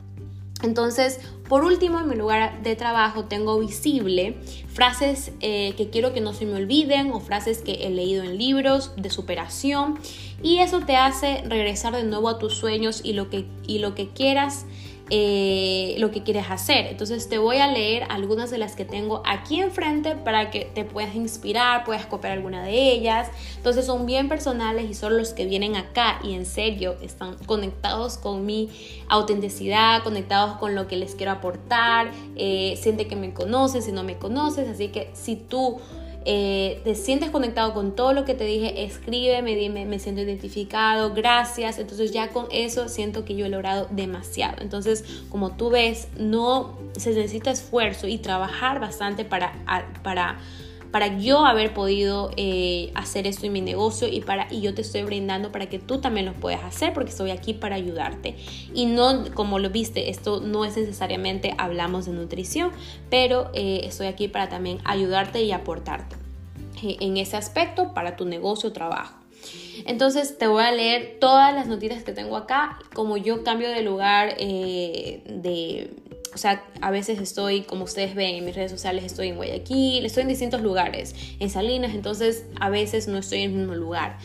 Entonces, 0.62 1.20
por 1.48 1.64
último, 1.64 2.00
en 2.00 2.08
mi 2.08 2.16
lugar 2.16 2.62
de 2.62 2.76
trabajo 2.76 3.24
tengo 3.24 3.58
visible 3.58 4.36
frases 4.68 5.32
eh, 5.40 5.74
que 5.76 5.90
quiero 5.90 6.12
que 6.12 6.20
no 6.20 6.32
se 6.32 6.46
me 6.46 6.54
olviden 6.54 7.12
o 7.12 7.20
frases 7.20 7.62
que 7.62 7.86
he 7.86 7.90
leído 7.90 8.22
en 8.22 8.36
libros 8.36 8.92
de 8.96 9.10
superación 9.10 9.98
y 10.42 10.58
eso 10.58 10.80
te 10.80 10.96
hace 10.96 11.42
regresar 11.46 11.94
de 11.94 12.04
nuevo 12.04 12.28
a 12.28 12.38
tus 12.38 12.54
sueños 12.54 13.00
y 13.02 13.14
lo 13.14 13.30
que, 13.30 13.46
y 13.66 13.78
lo 13.78 13.94
que 13.94 14.10
quieras 14.10 14.66
eh, 15.10 15.96
lo 15.98 16.10
que 16.10 16.22
quieres 16.22 16.50
hacer. 16.50 16.86
Entonces 16.86 17.28
te 17.28 17.38
voy 17.38 17.56
a 17.56 17.66
leer 17.66 18.04
algunas 18.08 18.50
de 18.50 18.58
las 18.58 18.76
que 18.76 18.84
tengo 18.84 19.22
aquí 19.26 19.60
enfrente 19.60 20.14
para 20.14 20.50
que 20.50 20.70
te 20.72 20.84
puedas 20.84 21.14
inspirar, 21.14 21.84
puedas 21.84 22.06
copiar 22.06 22.32
alguna 22.34 22.62
de 22.62 22.92
ellas. 22.92 23.28
Entonces 23.56 23.86
son 23.86 24.06
bien 24.06 24.28
personales 24.28 24.88
y 24.88 24.94
son 24.94 25.16
los 25.16 25.32
que 25.32 25.46
vienen 25.46 25.76
acá 25.76 26.20
y 26.22 26.34
en 26.34 26.46
serio 26.46 26.96
están 27.02 27.36
conectados 27.46 28.18
con 28.18 28.46
mi 28.46 28.70
autenticidad, 29.08 30.02
conectados 30.02 30.56
con 30.58 30.74
lo 30.74 30.86
que 30.86 30.96
les 30.96 31.14
quiero 31.14 31.32
aportar. 31.32 32.12
Eh, 32.36 32.78
siente 32.80 33.08
que 33.08 33.16
me 33.16 33.34
conoces, 33.34 33.84
si 33.84 33.92
no 33.92 34.04
me 34.04 34.16
conoces. 34.16 34.68
Así 34.68 34.88
que 34.88 35.10
si 35.14 35.36
tú 35.36 35.80
eh, 36.26 36.82
te 36.84 36.94
sientes 36.94 37.30
conectado 37.30 37.72
con 37.72 37.94
todo 37.94 38.12
lo 38.12 38.24
que 38.24 38.34
te 38.34 38.44
dije, 38.44 38.84
escríbeme, 38.84 39.54
dime, 39.54 39.86
me 39.86 39.98
siento 39.98 40.20
identificado, 40.20 41.14
gracias. 41.14 41.78
Entonces 41.78 42.12
ya 42.12 42.28
con 42.28 42.46
eso 42.50 42.88
siento 42.88 43.24
que 43.24 43.34
yo 43.36 43.46
he 43.46 43.48
logrado 43.48 43.86
demasiado. 43.90 44.56
Entonces, 44.60 45.22
como 45.30 45.56
tú 45.56 45.70
ves, 45.70 46.08
no 46.18 46.78
se 46.96 47.10
necesita 47.10 47.50
esfuerzo 47.50 48.06
y 48.06 48.18
trabajar 48.18 48.80
bastante 48.80 49.24
para, 49.24 49.54
para, 50.02 50.38
para 50.90 51.18
yo 51.18 51.46
haber 51.46 51.72
podido 51.72 52.30
eh, 52.36 52.90
hacer 52.94 53.26
esto 53.26 53.46
en 53.46 53.52
mi 53.52 53.60
negocio 53.60 54.08
y, 54.08 54.20
para, 54.20 54.52
y 54.52 54.60
yo 54.60 54.74
te 54.74 54.82
estoy 54.82 55.02
brindando 55.02 55.52
para 55.52 55.68
que 55.68 55.78
tú 55.78 56.00
también 56.00 56.26
lo 56.26 56.34
puedas 56.34 56.64
hacer 56.64 56.92
porque 56.92 57.10
estoy 57.10 57.30
aquí 57.30 57.54
para 57.54 57.76
ayudarte. 57.76 58.36
Y 58.74 58.86
no, 58.86 59.24
como 59.34 59.58
lo 59.58 59.70
viste, 59.70 60.10
esto 60.10 60.40
no 60.40 60.64
es 60.64 60.76
necesariamente 60.76 61.54
hablamos 61.58 62.06
de 62.06 62.12
nutrición, 62.12 62.70
pero 63.08 63.50
eh, 63.54 63.82
estoy 63.84 64.08
aquí 64.08 64.28
para 64.28 64.48
también 64.48 64.78
ayudarte 64.84 65.42
y 65.42 65.52
aportarte 65.52 66.16
eh, 66.82 66.96
en 67.00 67.16
ese 67.16 67.36
aspecto 67.36 67.94
para 67.94 68.16
tu 68.16 68.24
negocio 68.24 68.70
o 68.70 68.72
trabajo. 68.72 69.19
Entonces 69.86 70.38
te 70.38 70.46
voy 70.46 70.62
a 70.62 70.72
leer 70.72 71.18
todas 71.20 71.54
las 71.54 71.66
noticias 71.66 72.02
que 72.02 72.12
tengo 72.12 72.36
acá, 72.36 72.78
como 72.94 73.16
yo 73.16 73.44
cambio 73.44 73.68
de 73.70 73.82
lugar 73.82 74.36
de 74.36 75.90
o 76.32 76.38
sea, 76.38 76.64
a 76.80 76.90
veces 76.90 77.18
estoy, 77.18 77.62
como 77.62 77.84
ustedes 77.84 78.14
ven 78.14 78.36
en 78.36 78.44
mis 78.44 78.54
redes 78.54 78.70
sociales, 78.70 79.04
estoy 79.04 79.28
en 79.28 79.36
Guayaquil, 79.36 80.04
estoy 80.04 80.22
en 80.22 80.28
distintos 80.28 80.60
lugares, 80.60 81.14
en 81.40 81.50
Salinas, 81.50 81.94
entonces 81.94 82.44
a 82.60 82.70
veces 82.70 83.08
no 83.08 83.18
estoy 83.18 83.40
en 83.40 83.50
el 83.50 83.56
mismo 83.58 83.74
lugar. 83.74 84.18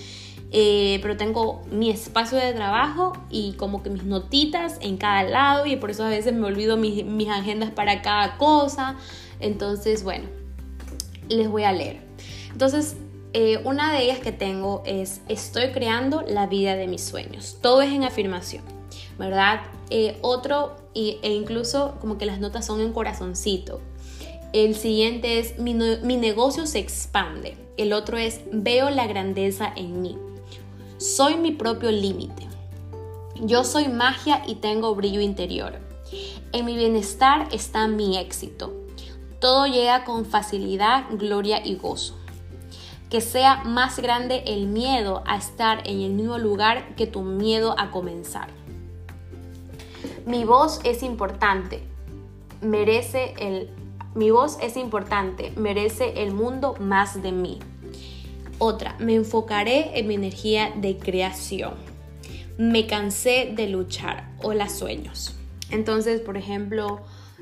Eh, 0.52 1.00
pero 1.02 1.18
tengo 1.18 1.64
mi 1.72 1.90
espacio 1.90 2.38
de 2.38 2.54
trabajo 2.54 3.14
y 3.30 3.54
como 3.54 3.82
que 3.82 3.90
mis 3.90 4.04
notitas 4.04 4.78
en 4.80 4.98
cada 4.98 5.24
lado 5.24 5.66
y 5.66 5.76
por 5.76 5.90
eso 5.90 6.04
a 6.04 6.10
veces 6.10 6.34
me 6.34 6.46
olvido 6.46 6.78
mis 6.78 7.30
agendas 7.30 7.72
para 7.72 8.02
cada 8.02 8.38
cosa. 8.38 8.96
Entonces, 9.40 10.04
bueno, 10.04 10.26
les 11.28 11.50
voy 11.50 11.64
a 11.64 11.72
leer. 11.72 11.98
Entonces, 12.52 12.96
eh, 13.38 13.60
una 13.66 13.92
de 13.92 14.02
ellas 14.02 14.20
que 14.20 14.32
tengo 14.32 14.82
es, 14.86 15.20
estoy 15.28 15.74
creando 15.74 16.22
la 16.22 16.48
vida 16.48 16.78
de 16.78 16.88
mis 16.88 17.04
sueños. 17.04 17.58
Todo 17.62 17.82
es 17.82 17.92
en 17.92 18.06
afirmación, 18.06 18.64
¿verdad? 19.20 19.60
Eh, 19.90 20.18
otro, 20.22 20.78
e 20.94 21.20
incluso 21.22 21.98
como 22.00 22.18
que 22.18 22.26
las 22.26 22.40
notas 22.40 22.66
son 22.66 22.80
en 22.80 22.94
corazoncito. 22.94 23.82
El 24.54 24.74
siguiente 24.74 25.40
es 25.40 25.60
mi, 25.60 25.74
mi 25.74 26.16
negocio 26.16 26.66
se 26.66 26.80
expande. 26.80 27.58
El 27.76 27.92
otro 27.92 28.18
es 28.18 28.40
veo 28.54 28.90
la 28.90 29.06
grandeza 29.06 29.70
en 29.76 30.02
mí. 30.02 30.18
Soy 30.98 31.36
mi 31.36 31.52
propio 31.52 31.92
límite. 31.92 32.48
Yo 33.42 33.66
soy 33.66 33.90
magia 33.90 34.44
y 34.48 34.56
tengo 34.56 34.96
brillo 34.96 35.20
interior. 35.20 35.74
En 36.54 36.64
mi 36.64 36.78
bienestar 36.78 37.50
está 37.52 37.86
mi 37.90 38.18
éxito. 38.18 38.72
Todo 39.42 39.68
llega 39.68 40.06
con 40.06 40.24
facilidad, 40.24 41.04
gloria 41.12 41.60
y 41.66 41.76
gozo. 41.76 42.16
Que 43.16 43.22
sea 43.22 43.64
más 43.64 43.98
grande 44.00 44.44
el 44.46 44.68
miedo 44.68 45.24
a 45.26 45.38
estar 45.38 45.88
en 45.88 46.02
el 46.02 46.12
mismo 46.12 46.38
lugar 46.38 46.98
que 46.98 47.08
tu 47.08 47.22
miedo 47.22 47.74
a 47.80 47.90
comenzar. 47.90 48.50
Mi 50.26 50.44
voz 50.44 50.82
es 50.84 51.02
importante. 51.02 51.82
merece 52.60 53.34
el... 53.40 53.70
Mi 54.16 54.32
voz 54.32 54.58
es 54.62 54.76
importante, 54.76 55.54
merece 55.56 56.24
el 56.24 56.34
mundo 56.34 56.76
más 56.78 57.24
de 57.24 57.32
mí. 57.32 57.60
Otra, 58.58 58.98
me 59.00 59.16
enfocaré 59.16 59.98
en 59.98 60.08
mi 60.08 60.16
energía 60.16 60.74
de 60.76 60.98
creación. 60.98 61.76
Me 62.58 62.86
cansé 62.86 63.54
de 63.56 63.70
luchar. 63.70 64.30
Hola 64.44 64.68
sueños. 64.68 65.38
Entonces, 65.70 66.20
por 66.20 66.36
ejemplo, 66.36 67.00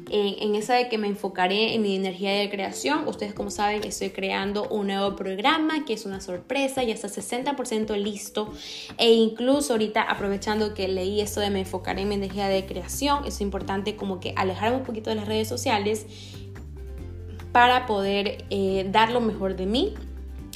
en, 0.09 0.55
esa 0.55 0.75
de 0.75 0.89
que 0.89 0.97
me 0.97 1.07
enfocaré 1.07 1.75
en 1.75 1.81
mi 1.81 1.95
energía 1.95 2.31
de 2.31 2.49
creación. 2.49 3.07
Ustedes 3.07 3.33
como 3.33 3.51
saben 3.51 3.83
estoy 3.83 4.09
creando 4.09 4.67
un 4.69 4.87
nuevo 4.87 5.15
programa 5.15 5.85
que 5.85 5.93
es 5.93 6.05
una 6.05 6.21
sorpresa, 6.21 6.83
ya 6.83 6.93
está 6.93 7.07
60% 7.07 7.95
listo 7.97 8.51
e 8.97 9.11
incluso 9.11 9.73
ahorita 9.73 10.01
aprovechando 10.01 10.73
que 10.73 10.87
leí 10.87 11.21
esto 11.21 11.39
de 11.39 11.49
me 11.49 11.61
enfocaré 11.61 12.01
en 12.01 12.09
mi 12.09 12.15
energía 12.15 12.47
de 12.47 12.65
creación, 12.65 13.25
es 13.25 13.41
importante 13.41 13.95
como 13.95 14.19
que 14.19 14.33
alejarme 14.35 14.77
un 14.77 14.83
poquito 14.83 15.09
de 15.09 15.15
las 15.15 15.27
redes 15.27 15.47
sociales 15.47 16.05
para 17.51 17.85
poder 17.85 18.45
eh, 18.49 18.87
dar 18.91 19.11
lo 19.11 19.21
mejor 19.21 19.55
de 19.55 19.67
mí 19.67 19.93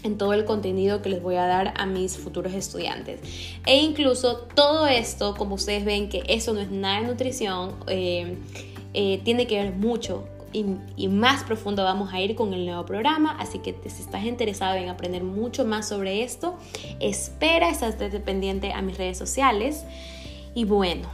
en 0.03 0.17
todo 0.17 0.33
el 0.33 0.45
contenido 0.45 1.01
que 1.01 1.09
les 1.09 1.21
voy 1.21 1.35
a 1.35 1.45
dar 1.45 1.73
a 1.77 1.85
mis 1.85 2.17
futuros 2.17 2.53
estudiantes. 2.53 3.19
E 3.65 3.77
incluso 3.77 4.37
todo 4.37 4.87
esto, 4.87 5.35
como 5.35 5.55
ustedes 5.55 5.85
ven 5.85 6.09
que 6.09 6.23
eso 6.27 6.53
no 6.53 6.59
es 6.59 6.71
nada 6.71 7.01
de 7.01 7.07
nutrición, 7.07 7.75
eh, 7.87 8.37
eh, 8.99 9.21
tiene 9.23 9.45
que 9.45 9.61
ver 9.61 9.73
mucho 9.73 10.27
y, 10.51 11.07
más 11.07 11.43
profundo 11.43 11.83
vamos 11.83 12.11
a 12.11 12.19
ir 12.19 12.33
con 12.33 12.51
el 12.55 12.65
nuevo 12.65 12.83
programa. 12.83 13.37
Así 13.39 13.59
que 13.59 13.75
si 13.85 14.01
estás 14.01 14.23
interesado 14.25 14.75
en 14.75 14.89
aprender 14.89 15.23
mucho 15.23 15.65
más 15.65 15.87
sobre 15.87 16.23
esto, 16.23 16.55
espera, 16.99 17.69
estás 17.69 17.99
dependiente 17.99 18.73
a 18.73 18.81
mis 18.81 18.97
redes 18.97 19.19
sociales. 19.19 19.83
Y 20.55 20.65
bueno, 20.65 21.07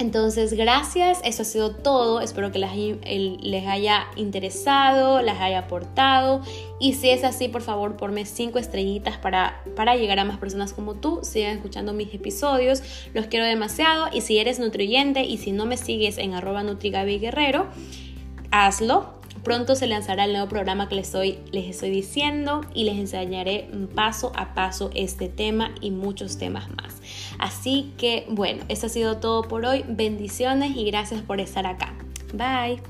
entonces, 0.00 0.54
gracias, 0.54 1.20
eso 1.24 1.42
ha 1.42 1.44
sido 1.44 1.70
todo. 1.74 2.20
Espero 2.20 2.50
que 2.50 2.58
les, 2.58 3.66
haya 3.66 4.06
interesado, 4.16 5.20
les 5.22 5.38
haya 5.38 5.60
aportado. 5.60 6.40
Y 6.78 6.94
si 6.94 7.10
es 7.10 7.22
así, 7.22 7.48
por 7.48 7.62
favor, 7.62 7.96
ponme 7.96 8.24
5 8.24 8.58
estrellitas 8.58 9.18
para, 9.18 9.62
para 9.76 9.96
llegar 9.96 10.18
a 10.18 10.24
más 10.24 10.38
personas 10.38 10.72
como 10.72 10.94
tú. 10.94 11.20
Sigan 11.22 11.56
escuchando 11.56 11.92
mis 11.92 12.12
episodios, 12.14 12.82
los 13.12 13.26
quiero 13.26 13.44
demasiado. 13.44 14.08
Y 14.12 14.22
si 14.22 14.38
eres 14.38 14.58
nutriyente 14.58 15.24
y 15.24 15.36
si 15.38 15.52
no 15.52 15.66
me 15.66 15.76
sigues 15.76 16.18
en 16.18 16.34
arroba 16.34 16.64
hazlo 18.50 19.20
Pronto 19.42 19.74
se 19.74 19.86
lanzará 19.86 20.26
el 20.26 20.32
nuevo 20.32 20.48
programa 20.48 20.88
que 20.88 20.96
les 20.96 21.06
estoy, 21.06 21.38
les 21.50 21.66
estoy 21.66 21.90
diciendo 21.90 22.60
y 22.74 22.84
les 22.84 22.98
enseñaré 22.98 23.70
paso 23.94 24.32
a 24.36 24.54
paso 24.54 24.90
este 24.94 25.28
tema 25.28 25.72
y 25.80 25.90
muchos 25.90 26.36
temas 26.36 26.68
más. 26.68 27.00
Así 27.40 27.92
que 27.96 28.26
bueno, 28.28 28.62
eso 28.68 28.86
ha 28.86 28.90
sido 28.90 29.16
todo 29.16 29.42
por 29.42 29.64
hoy. 29.64 29.84
Bendiciones 29.88 30.76
y 30.76 30.84
gracias 30.84 31.22
por 31.22 31.40
estar 31.40 31.66
acá. 31.66 31.94
Bye. 32.34 32.80